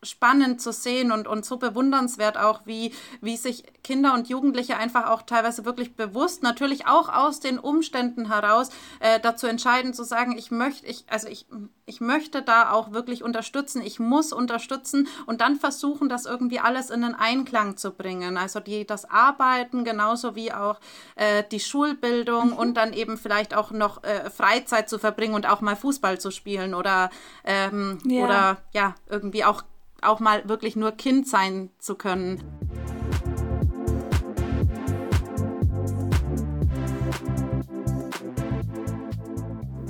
spannend 0.01 0.61
zu 0.61 0.71
sehen 0.71 1.11
und, 1.11 1.27
und 1.27 1.45
so 1.45 1.57
bewundernswert 1.57 2.37
auch, 2.37 2.61
wie, 2.65 2.93
wie 3.21 3.37
sich 3.37 3.63
Kinder 3.83 4.13
und 4.13 4.29
Jugendliche 4.29 4.77
einfach 4.77 5.09
auch 5.09 5.23
teilweise 5.23 5.65
wirklich 5.65 5.95
bewusst, 5.95 6.41
natürlich 6.41 6.87
auch 6.87 7.09
aus 7.09 7.39
den 7.39 7.59
Umständen 7.59 8.27
heraus, 8.27 8.69
äh, 8.99 9.19
dazu 9.19 9.47
entscheiden 9.47 9.93
zu 9.93 10.03
sagen, 10.03 10.37
ich 10.37 10.51
möchte, 10.51 10.85
ich, 10.87 11.05
also 11.09 11.27
ich, 11.27 11.47
ich 11.85 11.99
möchte 11.99 12.41
da 12.41 12.71
auch 12.71 12.91
wirklich 12.91 13.23
unterstützen, 13.23 13.81
ich 13.81 13.99
muss 13.99 14.31
unterstützen 14.31 15.07
und 15.25 15.41
dann 15.41 15.57
versuchen, 15.57 16.07
das 16.07 16.25
irgendwie 16.25 16.59
alles 16.59 16.89
in 16.89 17.01
den 17.01 17.15
Einklang 17.15 17.75
zu 17.75 17.91
bringen. 17.91 18.37
Also 18.37 18.59
die, 18.59 18.85
das 18.85 19.09
Arbeiten 19.09 19.83
genauso 19.83 20.35
wie 20.35 20.53
auch 20.53 20.79
äh, 21.15 21.43
die 21.51 21.59
Schulbildung 21.59 22.51
mhm. 22.51 22.57
und 22.57 22.73
dann 22.75 22.93
eben 22.93 23.17
vielleicht 23.17 23.53
auch 23.53 23.71
noch 23.71 24.03
äh, 24.03 24.29
Freizeit 24.29 24.87
zu 24.87 24.97
verbringen 24.97 25.33
und 25.33 25.45
auch 25.45 25.59
mal 25.59 25.75
Fußball 25.75 26.19
zu 26.19 26.31
spielen 26.31 26.73
oder, 26.73 27.09
ähm, 27.43 27.99
ja. 28.05 28.23
oder 28.23 28.57
ja, 28.71 28.95
irgendwie 29.09 29.43
auch 29.43 29.63
auch 30.03 30.19
mal 30.19 30.47
wirklich 30.47 30.75
nur 30.75 30.91
Kind 30.91 31.27
sein 31.27 31.69
zu 31.79 31.95
können. 31.95 32.43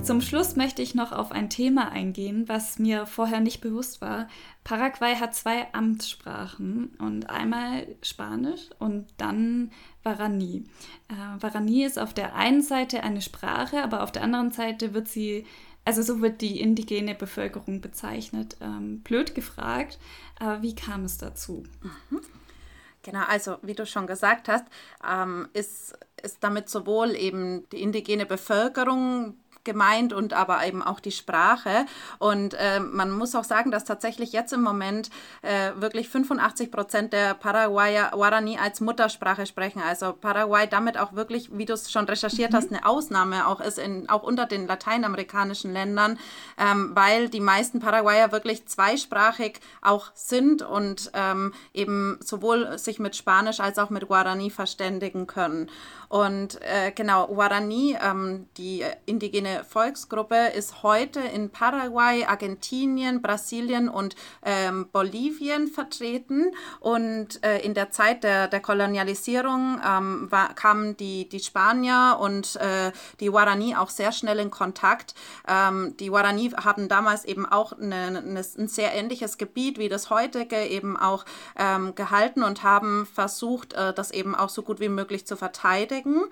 Zum 0.10 0.22
Schluss 0.22 0.56
möchte 0.56 0.82
ich 0.82 0.96
noch 0.96 1.12
auf 1.12 1.32
ein 1.32 1.52
Thema 1.52 1.92
eingehen, 1.92 2.50
was 2.50 2.80
mir 2.80 3.06
vorher 3.06 3.42
nicht 3.42 3.62
bewusst 3.62 4.02
war. 4.02 4.28
Paraguay 4.64 5.14
hat 5.18 5.36
zwei 5.36 5.72
Amtssprachen 5.72 6.96
und 6.98 7.30
einmal 7.30 7.86
Spanisch 8.02 8.72
und 8.80 9.06
dann 9.18 9.70
Guarani. 10.04 10.64
Äh, 11.10 11.40
Guarani 11.40 11.84
ist 11.84 12.00
auf 12.00 12.16
der 12.16 12.36
einen 12.36 12.64
Seite 12.64 13.04
eine 13.04 13.22
Sprache, 13.22 13.84
aber 13.84 14.02
auf 14.02 14.12
der 14.12 14.24
anderen 14.24 14.50
Seite 14.50 14.96
wird 14.96 15.08
sie 15.08 15.46
also 15.90 16.04
so 16.04 16.22
wird 16.22 16.42
die 16.42 16.62
indigene 16.62 17.16
Bevölkerung 17.16 17.82
bezeichnet. 17.82 18.58
Ähm, 18.62 19.00
blöd 19.00 19.34
gefragt, 19.34 19.98
aber 20.38 20.62
wie 20.62 20.76
kam 20.76 21.04
es 21.04 21.18
dazu? 21.18 21.64
Mhm. 21.82 22.22
Genau, 23.02 23.24
also 23.28 23.58
wie 23.64 23.74
du 23.74 23.88
schon 23.88 24.06
gesagt 24.06 24.50
hast, 24.50 24.66
ähm, 25.04 25.50
ist, 25.54 25.98
ist 26.22 26.44
damit 26.44 26.70
sowohl 26.70 27.16
eben 27.16 27.68
die 27.72 27.82
indigene 27.82 28.28
Bevölkerung 28.28 29.40
gemeint 29.64 30.14
und 30.14 30.34
aber 30.34 30.66
eben 30.66 30.82
auch 30.82 31.00
die 31.00 31.12
Sprache. 31.12 31.86
Und 32.18 32.54
äh, 32.54 32.80
man 32.80 33.12
muss 33.12 33.36
auch 33.36 33.44
sagen, 33.44 33.72
dass 33.72 33.86
tatsächlich 33.86 34.32
jetzt 34.32 34.54
im 34.54 34.62
Moment 34.62 35.10
äh, 35.42 35.72
wirklich 35.76 36.10
85 36.10 36.72
Prozent 36.72 37.14
der 37.14 37.34
Paraguayer 37.34 38.12
Guarani 38.12 38.58
als 38.58 38.82
Muttersprache 38.82 39.46
sprechen. 39.46 39.82
Also 39.82 40.14
Paraguay 40.14 40.68
damit 40.68 40.98
auch 40.98 41.14
wirklich, 41.14 41.58
wie 41.58 41.66
du 41.66 41.74
es 41.74 41.92
schon 41.92 42.06
recherchiert 42.06 42.52
mhm. 42.52 42.56
hast, 42.56 42.72
eine 42.72 42.86
Ausnahme 42.86 43.48
auch 43.48 43.62
ist, 43.62 43.80
in, 43.80 44.10
auch 44.10 44.24
unter 44.24 44.46
den 44.46 44.68
lateinamerikanischen 44.68 45.74
Ländern, 45.74 46.20
ähm, 46.58 46.92
weil 46.94 47.30
die 47.30 47.40
meisten 47.40 47.80
Paraguayer 47.80 48.32
wirklich 48.32 48.68
zweisprachig 48.68 49.60
auch 49.82 50.12
sind 50.14 50.62
und 50.62 51.12
ähm, 51.14 51.54
eben 51.74 52.20
sowohl 52.24 52.78
sich 52.78 53.00
mit 53.00 53.16
Spanisch 53.16 53.60
als 53.60 53.80
auch 53.80 53.90
mit 53.90 54.08
Guarani 54.08 54.50
verständigen 54.50 55.28
können. 55.28 55.70
Und 56.10 56.60
äh, 56.62 56.92
genau, 56.92 57.28
Guarani, 57.28 57.96
ähm, 58.02 58.48
die 58.58 58.84
indigene 59.06 59.49
Volksgruppe, 59.68 60.52
ist 60.56 60.84
heute 60.84 61.20
in 61.20 61.50
Paraguay, 61.50 62.26
Argentinien, 62.26 63.22
Brasilien 63.22 63.90
und 63.90 64.16
ähm, 64.44 64.88
Bolivien 64.92 65.68
vertreten. 65.68 66.52
Und 66.80 67.44
äh, 67.44 67.60
in 67.60 67.74
der 67.74 67.92
Zeit 67.92 68.24
der, 68.24 68.48
der 68.48 68.60
Kolonialisierung 68.60 69.82
ähm, 69.86 70.28
war, 70.32 70.54
kamen 70.54 70.98
die, 70.98 71.28
die 71.28 71.40
Spanier 71.40 72.18
und 72.20 72.56
äh, 72.58 72.92
die 73.20 73.28
Guarani 73.28 73.76
auch 73.76 73.90
sehr 73.90 74.12
schnell 74.12 74.40
in 74.40 74.52
Kontakt. 74.52 75.16
Ähm, 75.48 75.96
die 76.00 76.08
Guarani 76.08 76.52
hatten 76.52 76.88
damals 76.88 77.26
eben 77.26 77.46
auch 77.46 77.74
eine, 77.74 77.96
eine, 77.96 78.40
ein 78.40 78.68
sehr 78.68 78.94
ähnliches 78.94 79.38
Gebiet 79.38 79.78
wie 79.78 79.90
das 79.90 80.10
heutige 80.10 80.66
eben 80.66 80.98
auch 80.98 81.26
ähm, 81.58 81.96
gehalten 81.96 82.44
und 82.44 82.64
haben 82.64 83.06
versucht, 83.06 83.74
äh, 83.74 83.94
das 83.94 84.12
eben 84.12 84.36
auch 84.36 84.50
so 84.50 84.62
gut 84.62 84.80
wie 84.80 84.90
möglich 84.90 85.26
zu 85.26 85.36
verteidigen. 85.36 86.24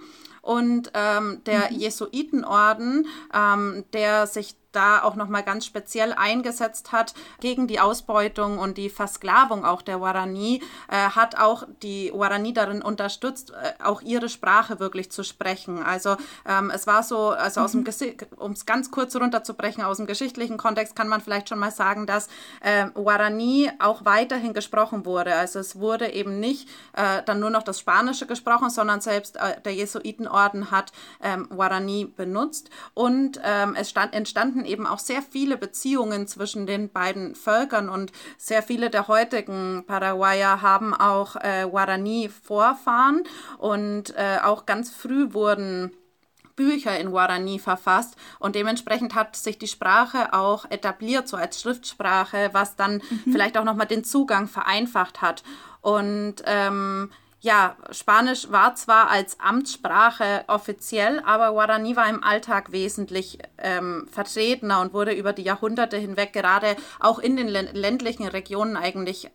Und 0.48 0.92
ähm, 0.94 1.42
der 1.46 1.70
mhm. 1.70 1.78
Jesuitenorden, 1.78 3.06
ähm, 3.34 3.84
der 3.92 4.28
sich 4.28 4.56
da 4.78 5.02
auch 5.02 5.16
nochmal 5.16 5.42
ganz 5.42 5.66
speziell 5.66 6.14
eingesetzt 6.14 6.92
hat 6.92 7.16
gegen 7.40 7.66
die 7.66 7.80
Ausbeutung 7.80 8.60
und 8.60 8.78
die 8.78 8.90
Versklavung 8.90 9.66
auch 9.66 9.82
der 9.82 9.98
Guarani, 9.98 10.62
äh, 10.88 10.96
hat 10.96 11.36
auch 11.36 11.64
die 11.82 12.12
Guarani 12.12 12.54
darin 12.54 12.84
unterstützt, 12.84 13.52
äh, 13.52 13.84
auch 13.84 14.02
ihre 14.02 14.30
Sprache 14.30 14.80
wirklich 14.80 15.12
zu 15.12 15.24
sprechen. 15.24 15.82
Also 15.82 16.16
ähm, 16.48 16.70
es 16.70 16.86
war 16.86 17.02
so, 17.02 17.30
also 17.30 17.62
aus 17.62 17.74
mhm. 17.74 17.86
dem 17.86 18.18
um 18.38 18.52
es 18.52 18.68
ganz 18.68 18.92
kurz 18.92 19.16
runterzubrechen, 19.16 19.84
aus 19.84 19.98
dem 19.98 20.06
geschichtlichen 20.06 20.58
Kontext 20.58 20.96
kann 20.96 21.08
man 21.08 21.22
vielleicht 21.22 21.50
schon 21.50 21.58
mal 21.58 21.72
sagen, 21.72 22.06
dass 22.06 22.28
äh, 22.62 22.86
Guarani 22.94 23.72
auch 23.80 24.06
weiterhin 24.06 24.54
gesprochen 24.54 25.06
wurde. 25.06 25.34
Also 25.34 25.58
es 25.58 25.80
wurde 25.80 26.14
eben 26.14 26.40
nicht 26.40 26.70
äh, 26.94 27.24
dann 27.26 27.40
nur 27.40 27.50
noch 27.50 27.64
das 27.64 27.80
Spanische 27.80 28.28
gesprochen, 28.28 28.70
sondern 28.70 29.02
selbst 29.02 29.38
äh, 29.38 29.60
der 29.62 29.74
Jesuitenorden 29.74 30.70
hat 30.70 30.92
ähm, 31.24 31.50
Guarani 31.50 32.06
benutzt 32.06 32.70
und 32.94 33.42
ähm, 33.44 33.76
es 33.76 33.90
stand, 33.90 34.14
entstanden 34.14 34.67
eben 34.68 34.86
auch 34.86 35.00
sehr 35.00 35.22
viele 35.22 35.58
Beziehungen 35.58 36.28
zwischen 36.28 36.66
den 36.66 36.90
beiden 36.90 37.36
Völkern 37.36 37.90
und 37.90 38.12
sehr 38.38 38.64
viele 38.64 38.90
der 38.90 39.08
heutigen 39.08 39.84
Paraguayer 39.88 40.62
haben 40.62 40.94
auch 40.94 41.36
äh, 41.38 41.68
Guarani-Vorfahren 41.70 43.24
und 43.58 44.16
äh, 44.16 44.40
auch 44.44 44.66
ganz 44.66 44.92
früh 44.92 45.34
wurden 45.34 45.92
Bücher 46.58 47.00
in 47.00 47.12
Guarani 47.12 47.60
verfasst 47.60 48.18
und 48.40 48.56
dementsprechend 48.56 49.16
hat 49.16 49.38
sich 49.38 49.58
die 49.58 49.68
Sprache 49.68 50.34
auch 50.34 50.66
etabliert, 50.70 51.28
so 51.28 51.38
als 51.38 51.62
Schriftsprache, 51.62 52.50
was 52.52 52.76
dann 52.76 52.96
mhm. 52.96 53.32
vielleicht 53.32 53.58
auch 53.58 53.64
nochmal 53.64 53.88
den 53.88 54.04
Zugang 54.04 54.48
vereinfacht 54.48 55.22
hat. 55.22 55.44
Und 55.82 56.36
ähm, 56.46 57.12
ja, 57.48 57.78
Spanisch 57.92 58.52
war 58.52 58.76
zwar 58.76 59.10
als 59.10 59.40
Amtssprache 59.40 60.44
offiziell, 60.48 61.22
aber 61.26 61.52
Guarani 61.52 61.96
war 61.96 62.10
im 62.10 62.22
Alltag 62.22 62.74
wesentlich 62.74 63.40
ähm, 63.58 64.06
vertretener 64.12 64.82
und 64.82 64.94
wurde 64.94 65.14
über 65.14 65.32
die 65.32 65.44
Jahrhunderte 65.44 65.96
hinweg 65.96 66.34
gerade 66.34 66.76
auch 67.00 67.20
in 67.20 67.38
den 67.38 67.48
ländlichen 67.48 68.28
Regionen 68.28 68.76
eigentlich 68.76 69.32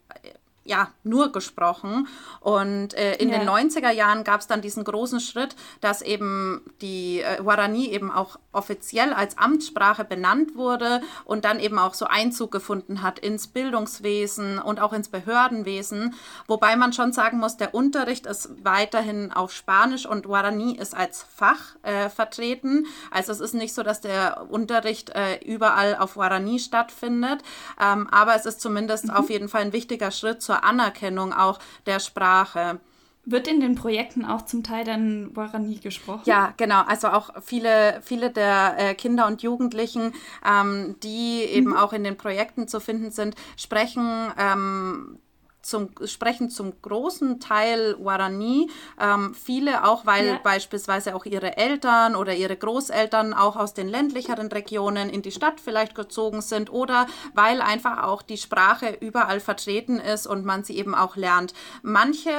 ja, 0.64 0.88
nur 1.02 1.32
gesprochen. 1.32 2.06
Und 2.40 2.94
äh, 2.94 3.16
in 3.16 3.30
ja. 3.30 3.38
den 3.38 3.48
90er 3.48 3.90
Jahren 3.90 4.24
gab 4.24 4.40
es 4.40 4.46
dann 4.46 4.60
diesen 4.60 4.84
großen 4.84 5.20
Schritt, 5.20 5.56
dass 5.80 6.02
eben 6.02 6.62
die 6.80 7.20
äh, 7.20 7.42
Guarani 7.42 7.88
eben 7.88 8.10
auch 8.10 8.38
offiziell 8.52 9.12
als 9.12 9.38
Amtssprache 9.38 10.04
benannt 10.04 10.54
wurde 10.54 11.00
und 11.24 11.44
dann 11.44 11.58
eben 11.58 11.78
auch 11.78 11.94
so 11.94 12.06
Einzug 12.06 12.52
gefunden 12.52 13.02
hat 13.02 13.18
ins 13.18 13.48
Bildungswesen 13.48 14.58
und 14.58 14.80
auch 14.80 14.92
ins 14.92 15.08
Behördenwesen. 15.08 16.14
Wobei 16.46 16.76
man 16.76 16.92
schon 16.92 17.12
sagen 17.12 17.38
muss, 17.38 17.56
der 17.56 17.74
Unterricht 17.74 18.26
ist 18.26 18.50
weiterhin 18.62 19.32
auf 19.32 19.52
Spanisch 19.52 20.06
und 20.06 20.26
Guarani 20.26 20.76
ist 20.76 20.94
als 20.94 21.22
Fach 21.22 21.76
äh, 21.82 22.08
vertreten. 22.08 22.86
Also 23.10 23.32
es 23.32 23.40
ist 23.40 23.54
nicht 23.54 23.74
so, 23.74 23.82
dass 23.82 24.00
der 24.00 24.46
Unterricht 24.50 25.10
äh, 25.10 25.38
überall 25.44 25.96
auf 25.96 26.14
Guarani 26.14 26.58
stattfindet, 26.58 27.40
ähm, 27.80 28.08
aber 28.10 28.36
es 28.36 28.46
ist 28.46 28.60
zumindest 28.60 29.06
mhm. 29.06 29.10
auf 29.10 29.30
jeden 29.30 29.48
Fall 29.48 29.62
ein 29.62 29.72
wichtiger 29.72 30.10
Schritt 30.10 30.42
zur 30.42 30.51
Anerkennung 30.60 31.32
auch 31.32 31.58
der 31.86 32.00
Sprache. 32.00 32.80
Wird 33.24 33.46
in 33.46 33.60
den 33.60 33.76
Projekten 33.76 34.24
auch 34.24 34.42
zum 34.42 34.64
Teil 34.64 34.84
dann 34.84 35.32
Guarani 35.32 35.76
gesprochen? 35.76 36.22
Ja, 36.24 36.54
genau. 36.56 36.82
Also 36.82 37.08
auch 37.08 37.30
viele, 37.40 38.00
viele 38.02 38.30
der 38.30 38.74
äh, 38.78 38.94
Kinder 38.94 39.28
und 39.28 39.42
Jugendlichen, 39.42 40.12
ähm, 40.44 40.96
die 41.04 41.42
eben 41.44 41.70
mhm. 41.70 41.76
auch 41.76 41.92
in 41.92 42.02
den 42.02 42.16
Projekten 42.16 42.66
zu 42.66 42.80
finden 42.80 43.12
sind, 43.12 43.36
sprechen 43.56 44.32
ähm, 44.36 45.18
zum, 45.62 45.90
sprechen 46.04 46.50
zum 46.50 46.72
großen 46.82 47.40
Teil 47.40 47.94
Guarani. 47.94 48.68
Ähm, 49.00 49.34
viele 49.34 49.84
auch, 49.84 50.04
weil 50.04 50.26
ja. 50.26 50.40
beispielsweise 50.42 51.14
auch 51.14 51.24
ihre 51.24 51.56
Eltern 51.56 52.16
oder 52.16 52.34
ihre 52.34 52.56
Großeltern 52.56 53.32
auch 53.32 53.56
aus 53.56 53.72
den 53.72 53.88
ländlicheren 53.88 54.48
Regionen 54.48 55.08
in 55.08 55.22
die 55.22 55.30
Stadt 55.30 55.60
vielleicht 55.60 55.94
gezogen 55.94 56.42
sind 56.42 56.70
oder 56.70 57.06
weil 57.34 57.62
einfach 57.62 58.02
auch 58.02 58.22
die 58.22 58.36
Sprache 58.36 58.96
überall 59.00 59.40
vertreten 59.40 59.98
ist 59.98 60.26
und 60.26 60.44
man 60.44 60.64
sie 60.64 60.76
eben 60.76 60.94
auch 60.94 61.16
lernt. 61.16 61.54
Manche, 61.82 62.30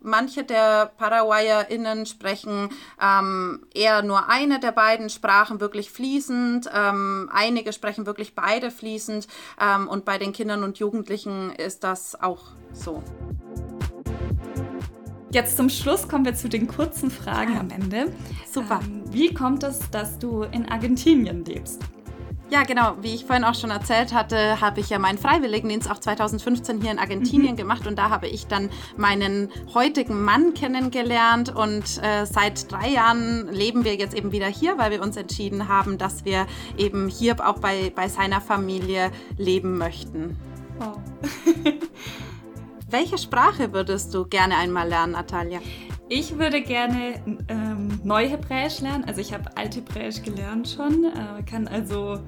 manche 0.00 0.44
der 0.44 0.86
ParaguayerInnen 0.96 2.06
sprechen 2.06 2.70
ähm, 3.00 3.66
eher 3.74 4.02
nur 4.02 4.28
eine 4.28 4.60
der 4.60 4.72
beiden 4.72 5.10
Sprachen 5.10 5.60
wirklich 5.60 5.90
fließend. 5.90 6.70
Ähm, 6.72 7.28
einige 7.32 7.72
sprechen 7.72 8.06
wirklich 8.06 8.34
beide 8.34 8.70
fließend. 8.70 9.26
Ähm, 9.60 9.88
und 9.88 10.04
bei 10.04 10.18
den 10.18 10.32
Kindern 10.32 10.62
und 10.62 10.78
Jugendlichen 10.78 11.50
ist 11.50 11.84
das 11.84 12.20
auch 12.20 12.51
so. 12.72 13.02
Jetzt 15.30 15.56
zum 15.56 15.70
Schluss 15.70 16.08
kommen 16.08 16.26
wir 16.26 16.34
zu 16.34 16.48
den 16.48 16.68
kurzen 16.68 17.10
Fragen 17.10 17.56
am 17.56 17.70
Ende. 17.70 18.12
Super. 18.50 18.80
Ähm, 18.82 19.02
wie 19.10 19.32
kommt 19.32 19.62
es, 19.62 19.90
dass 19.90 20.18
du 20.18 20.42
in 20.42 20.68
Argentinien 20.68 21.44
lebst? 21.44 21.80
Ja, 22.52 22.64
genau. 22.64 22.96
Wie 23.00 23.14
ich 23.14 23.24
vorhin 23.24 23.44
auch 23.44 23.54
schon 23.54 23.70
erzählt 23.70 24.12
hatte, 24.12 24.60
habe 24.60 24.80
ich 24.80 24.90
ja 24.90 24.98
meinen 24.98 25.16
Freiwilligendienst 25.16 25.90
auch 25.90 25.98
2015 25.98 26.82
hier 26.82 26.90
in 26.90 26.98
Argentinien 26.98 27.52
mhm. 27.52 27.56
gemacht 27.56 27.86
und 27.86 27.98
da 27.98 28.10
habe 28.10 28.28
ich 28.28 28.46
dann 28.46 28.68
meinen 28.98 29.48
heutigen 29.72 30.22
Mann 30.22 30.52
kennengelernt 30.52 31.56
und 31.56 31.84
äh, 32.02 32.26
seit 32.26 32.70
drei 32.70 32.90
Jahren 32.90 33.48
leben 33.50 33.86
wir 33.86 33.94
jetzt 33.94 34.14
eben 34.14 34.32
wieder 34.32 34.48
hier, 34.48 34.76
weil 34.76 34.90
wir 34.90 35.00
uns 35.00 35.16
entschieden 35.16 35.68
haben, 35.68 35.96
dass 35.96 36.26
wir 36.26 36.46
eben 36.76 37.08
hier 37.08 37.36
auch 37.40 37.58
bei, 37.58 37.90
bei 37.96 38.08
seiner 38.08 38.42
Familie 38.42 39.10
leben 39.38 39.78
möchten. 39.78 40.36
Wow. 40.78 40.98
Welche 42.92 43.16
Sprache 43.16 43.72
würdest 43.72 44.12
du 44.12 44.26
gerne 44.26 44.54
einmal 44.54 44.86
lernen, 44.86 45.14
Natalia? 45.14 45.60
Ich 46.10 46.38
würde 46.38 46.60
gerne 46.60 47.22
ähm, 47.48 47.98
Neuhebräisch 48.04 48.82
lernen. 48.82 49.04
Also 49.04 49.22
ich 49.22 49.32
habe 49.32 49.56
Althebräisch 49.56 50.20
gelernt 50.20 50.68
schon, 50.68 51.04
äh, 51.04 51.42
kann 51.42 51.66
also 51.68 52.18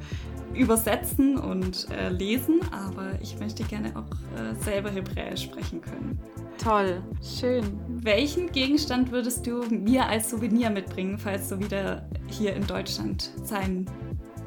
übersetzen 0.54 1.36
und 1.36 1.86
äh, 1.90 2.08
lesen, 2.08 2.60
aber 2.72 3.10
ich 3.20 3.38
möchte 3.38 3.62
gerne 3.64 3.92
auch 3.94 4.10
äh, 4.40 4.54
selber 4.64 4.88
Hebräisch 4.88 5.42
sprechen 5.42 5.82
können. 5.82 6.18
Toll, 6.56 7.02
schön. 7.22 7.78
Welchen 7.88 8.50
Gegenstand 8.50 9.12
würdest 9.12 9.46
du 9.46 9.64
mir 9.68 10.06
als 10.06 10.30
Souvenir 10.30 10.70
mitbringen, 10.70 11.18
falls 11.18 11.50
du 11.50 11.58
wieder 11.58 12.08
hier 12.26 12.56
in 12.56 12.66
Deutschland 12.66 13.32
sein 13.42 13.84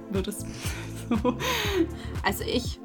würdest? 0.09 0.47
Also 2.23 2.43
ich, 2.43 2.79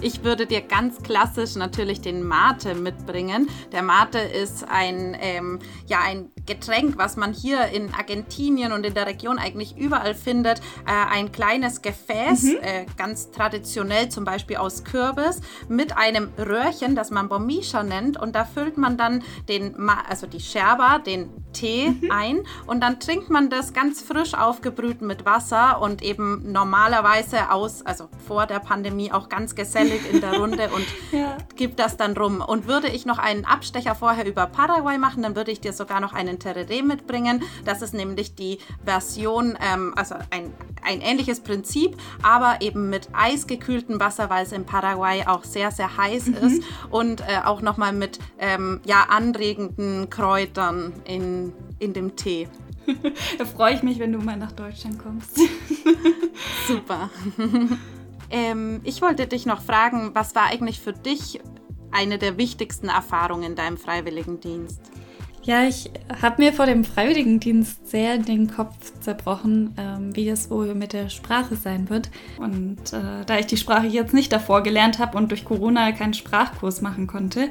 ich 0.00 0.22
würde 0.22 0.46
dir 0.46 0.60
ganz 0.60 1.02
klassisch 1.02 1.56
natürlich 1.56 2.00
den 2.00 2.22
Mate 2.22 2.74
mitbringen. 2.74 3.48
Der 3.72 3.82
Mate 3.82 4.18
ist 4.18 4.64
ein, 4.68 5.16
ähm, 5.20 5.58
ja, 5.86 6.00
ein 6.04 6.30
Getränk, 6.46 6.98
was 6.98 7.16
man 7.16 7.32
hier 7.32 7.66
in 7.66 7.92
Argentinien 7.92 8.72
und 8.72 8.86
in 8.86 8.94
der 8.94 9.06
Region 9.06 9.38
eigentlich 9.38 9.76
überall 9.76 10.14
findet. 10.14 10.60
Äh, 10.86 11.12
ein 11.12 11.32
kleines 11.32 11.82
Gefäß, 11.82 12.42
mhm. 12.42 12.58
äh, 12.62 12.86
ganz 12.96 13.30
traditionell 13.30 14.08
zum 14.08 14.24
Beispiel 14.24 14.56
aus 14.56 14.84
Kürbis, 14.84 15.40
mit 15.68 15.96
einem 15.96 16.30
Röhrchen, 16.38 16.94
das 16.94 17.10
man 17.10 17.28
Bomisha 17.28 17.82
nennt. 17.82 18.20
Und 18.20 18.34
da 18.34 18.44
füllt 18.44 18.78
man 18.78 18.96
dann 18.96 19.22
den, 19.48 19.74
Ma 19.76 20.02
also 20.08 20.26
die 20.26 20.40
Scherba, 20.40 20.98
den 20.98 21.30
Tee 21.52 21.90
mhm. 21.90 22.10
ein 22.10 22.42
und 22.66 22.80
dann 22.80 23.00
trinkt 23.00 23.30
man 23.30 23.48
das 23.48 23.72
ganz 23.72 24.02
frisch 24.02 24.34
aufgebrüht 24.34 25.00
mit 25.00 25.24
Wasser 25.24 25.80
und 25.80 26.02
eben 26.02 26.52
normalerweise 26.52 27.50
aus, 27.50 27.84
also 27.84 28.08
vor 28.26 28.46
der 28.46 28.58
Pandemie 28.58 29.10
auch 29.12 29.28
ganz 29.28 29.54
gesellig 29.54 30.00
in 30.12 30.20
der 30.20 30.38
Runde 30.38 30.70
und 30.74 30.86
ja. 31.12 31.36
gibt 31.56 31.78
das 31.78 31.96
dann 31.96 32.16
rum. 32.16 32.40
Und 32.40 32.66
würde 32.66 32.88
ich 32.88 33.06
noch 33.06 33.18
einen 33.18 33.44
Abstecher 33.44 33.94
vorher 33.94 34.26
über 34.26 34.46
Paraguay 34.46 34.98
machen, 34.98 35.22
dann 35.22 35.36
würde 35.36 35.50
ich 35.50 35.60
dir 35.60 35.72
sogar 35.72 36.00
noch 36.00 36.12
einen 36.12 36.35
Tereré 36.38 36.82
mitbringen. 36.82 37.42
Das 37.64 37.82
ist 37.82 37.94
nämlich 37.94 38.34
die 38.34 38.58
Version, 38.84 39.56
ähm, 39.60 39.92
also 39.96 40.14
ein, 40.30 40.52
ein 40.82 41.00
ähnliches 41.00 41.40
Prinzip, 41.40 41.96
aber 42.22 42.60
eben 42.60 42.90
mit 42.90 43.08
eisgekühltem 43.12 44.00
Wasser, 44.00 44.30
weil 44.30 44.44
es 44.44 44.52
in 44.52 44.64
Paraguay 44.64 45.24
auch 45.26 45.44
sehr, 45.44 45.70
sehr 45.70 45.96
heiß 45.96 46.26
mhm. 46.26 46.34
ist 46.34 46.62
und 46.90 47.20
äh, 47.20 47.40
auch 47.44 47.62
nochmal 47.62 47.92
mit 47.92 48.18
ähm, 48.38 48.80
ja, 48.84 49.06
anregenden 49.08 50.10
Kräutern 50.10 50.92
in, 51.04 51.52
in 51.78 51.92
dem 51.92 52.16
Tee. 52.16 52.48
da 53.38 53.44
freue 53.44 53.74
ich 53.74 53.82
mich, 53.82 53.98
wenn 53.98 54.12
du 54.12 54.18
mal 54.18 54.36
nach 54.36 54.52
Deutschland 54.52 54.98
kommst. 54.98 55.38
Super. 56.66 57.10
ähm, 58.30 58.80
ich 58.84 59.02
wollte 59.02 59.26
dich 59.26 59.46
noch 59.46 59.62
fragen, 59.62 60.14
was 60.14 60.34
war 60.34 60.44
eigentlich 60.44 60.80
für 60.80 60.92
dich 60.92 61.40
eine 61.90 62.18
der 62.18 62.36
wichtigsten 62.36 62.88
Erfahrungen 62.88 63.44
in 63.44 63.54
deinem 63.56 63.76
Freiwilligendienst? 63.76 64.80
Ja, 65.46 65.62
ich 65.62 65.88
habe 66.20 66.42
mir 66.42 66.52
vor 66.52 66.66
dem 66.66 66.84
Freiwilligendienst 66.84 67.88
sehr 67.88 68.18
den 68.18 68.50
Kopf 68.50 68.74
zerbrochen, 68.98 69.76
ähm, 69.78 70.16
wie 70.16 70.28
es 70.28 70.50
wohl 70.50 70.74
mit 70.74 70.92
der 70.92 71.08
Sprache 71.08 71.54
sein 71.54 71.88
wird. 71.88 72.10
Und 72.36 72.92
äh, 72.92 73.24
da 73.24 73.38
ich 73.38 73.46
die 73.46 73.56
Sprache 73.56 73.86
jetzt 73.86 74.12
nicht 74.12 74.32
davor 74.32 74.64
gelernt 74.64 74.98
habe 74.98 75.16
und 75.16 75.30
durch 75.30 75.44
Corona 75.44 75.92
keinen 75.92 76.14
Sprachkurs 76.14 76.80
machen 76.80 77.06
konnte, 77.06 77.48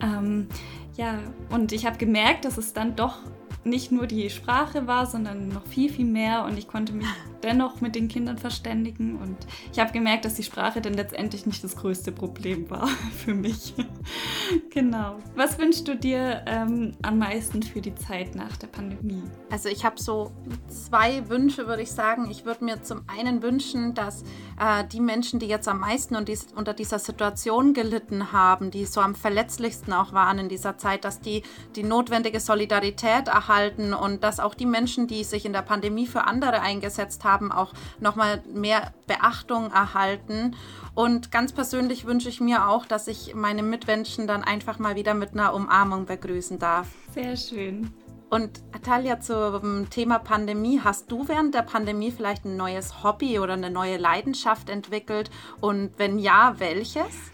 ähm, 0.00 0.48
ja, 0.96 1.18
und 1.50 1.72
ich 1.72 1.84
habe 1.84 1.98
gemerkt, 1.98 2.46
dass 2.46 2.56
es 2.56 2.72
dann 2.72 2.96
doch 2.96 3.18
nicht 3.64 3.92
nur 3.92 4.06
die 4.06 4.28
Sprache 4.30 4.86
war, 4.86 5.06
sondern 5.06 5.48
noch 5.48 5.66
viel, 5.66 5.90
viel 5.90 6.04
mehr. 6.04 6.44
Und 6.44 6.58
ich 6.58 6.68
konnte 6.68 6.92
mich 6.92 7.06
dennoch 7.42 7.80
mit 7.80 7.94
den 7.94 8.08
Kindern 8.08 8.38
verständigen. 8.38 9.16
Und 9.16 9.36
ich 9.72 9.78
habe 9.78 9.92
gemerkt, 9.92 10.24
dass 10.24 10.34
die 10.34 10.42
Sprache 10.42 10.80
dann 10.80 10.94
letztendlich 10.94 11.46
nicht 11.46 11.62
das 11.64 11.76
größte 11.76 12.12
Problem 12.12 12.68
war 12.70 12.86
für 13.24 13.34
mich. 13.34 13.74
genau. 14.70 15.16
Was 15.34 15.58
wünschst 15.58 15.88
du 15.88 15.96
dir 15.96 16.42
ähm, 16.46 16.92
am 17.02 17.18
meisten 17.18 17.62
für 17.62 17.80
die 17.80 17.94
Zeit 17.94 18.34
nach 18.34 18.56
der 18.56 18.66
Pandemie? 18.68 19.22
Also 19.50 19.68
ich 19.68 19.84
habe 19.84 20.00
so 20.00 20.32
zwei 20.68 21.28
Wünsche, 21.28 21.66
würde 21.66 21.82
ich 21.82 21.92
sagen. 21.92 22.30
Ich 22.30 22.44
würde 22.44 22.64
mir 22.64 22.82
zum 22.82 23.02
einen 23.06 23.42
wünschen, 23.42 23.94
dass 23.94 24.22
äh, 24.60 24.84
die 24.92 25.00
Menschen, 25.00 25.40
die 25.40 25.46
jetzt 25.46 25.68
am 25.68 25.80
meisten 25.80 26.16
und 26.16 26.28
dies, 26.28 26.48
unter 26.54 26.74
dieser 26.74 26.98
Situation 26.98 27.72
gelitten 27.72 28.32
haben, 28.32 28.70
die 28.70 28.84
so 28.84 29.00
am 29.00 29.14
verletzlichsten 29.14 29.92
auch 29.92 30.12
waren 30.12 30.38
in 30.38 30.48
dieser 30.48 30.76
Zeit, 30.76 31.04
dass 31.04 31.20
die 31.20 31.42
die 31.76 31.82
notwendige 31.82 32.40
Solidarität 32.40 33.28
erhalten 33.28 33.53
halten 33.54 33.94
und 33.94 34.24
dass 34.24 34.40
auch 34.40 34.54
die 34.54 34.66
Menschen, 34.66 35.06
die 35.06 35.24
sich 35.24 35.44
in 35.44 35.52
der 35.52 35.62
Pandemie 35.62 36.06
für 36.06 36.24
andere 36.24 36.60
eingesetzt 36.60 37.24
haben, 37.24 37.52
auch 37.52 37.72
nochmal 38.00 38.42
mehr 38.52 38.92
Beachtung 39.06 39.70
erhalten. 39.70 40.56
Und 40.94 41.30
ganz 41.30 41.52
persönlich 41.52 42.04
wünsche 42.04 42.28
ich 42.28 42.40
mir 42.40 42.68
auch, 42.68 42.86
dass 42.86 43.08
ich 43.08 43.34
meine 43.34 43.62
Mitmenschen 43.62 44.26
dann 44.26 44.44
einfach 44.44 44.78
mal 44.78 44.96
wieder 44.96 45.14
mit 45.14 45.32
einer 45.32 45.54
Umarmung 45.54 46.06
begrüßen 46.06 46.58
darf. 46.58 46.88
Sehr 47.14 47.36
schön. 47.36 47.92
Und 48.30 48.62
Atalia, 48.72 49.20
zum 49.20 49.90
Thema 49.90 50.18
Pandemie, 50.18 50.80
hast 50.82 51.10
du 51.12 51.28
während 51.28 51.54
der 51.54 51.62
Pandemie 51.62 52.10
vielleicht 52.10 52.44
ein 52.44 52.56
neues 52.56 53.04
Hobby 53.04 53.38
oder 53.38 53.52
eine 53.52 53.70
neue 53.70 53.96
Leidenschaft 53.96 54.70
entwickelt? 54.70 55.30
Und 55.60 55.92
wenn 55.98 56.18
ja, 56.18 56.54
welches? 56.58 57.33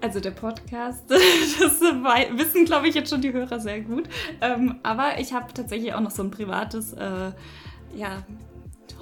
Also 0.00 0.20
der 0.20 0.32
Podcast, 0.32 1.04
das 1.08 1.80
wissen, 1.80 2.64
glaube 2.64 2.88
ich, 2.88 2.94
jetzt 2.94 3.10
schon 3.10 3.22
die 3.22 3.32
Hörer 3.32 3.58
sehr 3.60 3.80
gut. 3.80 4.08
Ähm, 4.40 4.80
aber 4.82 5.18
ich 5.18 5.32
habe 5.32 5.52
tatsächlich 5.52 5.94
auch 5.94 6.00
noch 6.00 6.10
so 6.10 6.22
ein 6.22 6.30
privates 6.30 6.92
äh, 6.92 7.32
ja, 7.94 8.22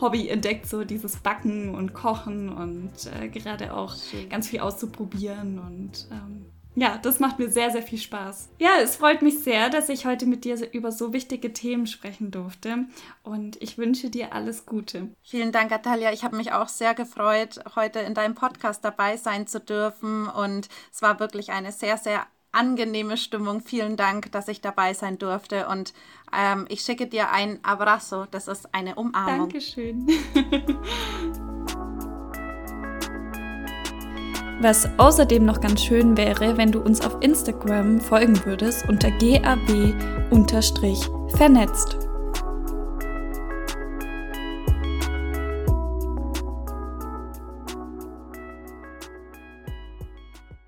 Hobby 0.00 0.28
entdeckt, 0.28 0.66
so 0.66 0.84
dieses 0.84 1.16
Backen 1.16 1.74
und 1.74 1.94
Kochen 1.94 2.48
und 2.48 2.92
äh, 3.20 3.28
gerade 3.28 3.74
auch 3.74 3.96
Schön. 3.96 4.28
ganz 4.28 4.48
viel 4.48 4.60
auszuprobieren 4.60 5.58
und 5.58 6.08
ähm, 6.10 6.46
ja, 6.74 6.98
das 6.98 7.20
macht 7.20 7.38
mir 7.38 7.50
sehr, 7.50 7.70
sehr 7.70 7.82
viel 7.82 7.98
Spaß. 7.98 8.48
Ja, 8.58 8.78
es 8.80 8.96
freut 8.96 9.22
mich 9.22 9.40
sehr, 9.40 9.68
dass 9.68 9.88
ich 9.88 10.06
heute 10.06 10.26
mit 10.26 10.44
dir 10.44 10.56
über 10.72 10.90
so 10.92 11.12
wichtige 11.12 11.52
Themen 11.52 11.86
sprechen 11.86 12.30
durfte 12.30 12.86
und 13.22 13.60
ich 13.62 13.78
wünsche 13.78 14.10
dir 14.10 14.32
alles 14.32 14.64
Gute. 14.64 15.08
Vielen 15.22 15.52
Dank, 15.52 15.70
Atalia. 15.72 16.12
Ich 16.12 16.24
habe 16.24 16.36
mich 16.36 16.52
auch 16.52 16.68
sehr 16.68 16.94
gefreut, 16.94 17.60
heute 17.76 18.00
in 18.00 18.14
deinem 18.14 18.34
Podcast 18.34 18.84
dabei 18.84 19.16
sein 19.16 19.46
zu 19.46 19.60
dürfen 19.60 20.28
und 20.28 20.68
es 20.92 21.02
war 21.02 21.20
wirklich 21.20 21.50
eine 21.52 21.72
sehr, 21.72 21.98
sehr 21.98 22.26
angenehme 22.52 23.16
Stimmung. 23.16 23.60
Vielen 23.60 23.96
Dank, 23.96 24.30
dass 24.32 24.48
ich 24.48 24.60
dabei 24.60 24.94
sein 24.94 25.18
durfte. 25.18 25.68
Und 25.68 25.92
ähm, 26.36 26.66
ich 26.68 26.82
schicke 26.82 27.06
dir 27.06 27.30
ein 27.30 27.58
Abrazo. 27.64 28.26
Das 28.30 28.46
ist 28.46 28.74
eine 28.74 28.94
Umarmung. 28.94 29.48
Dankeschön. 29.48 30.06
Was 34.62 34.88
außerdem 34.96 35.44
noch 35.44 35.60
ganz 35.60 35.82
schön 35.82 36.16
wäre, 36.16 36.56
wenn 36.56 36.70
du 36.70 36.78
uns 36.78 37.00
auf 37.00 37.16
Instagram 37.20 38.00
folgen 38.00 38.44
würdest 38.44 38.88
unter 38.88 39.10
gab-vernetzt. 40.30 42.01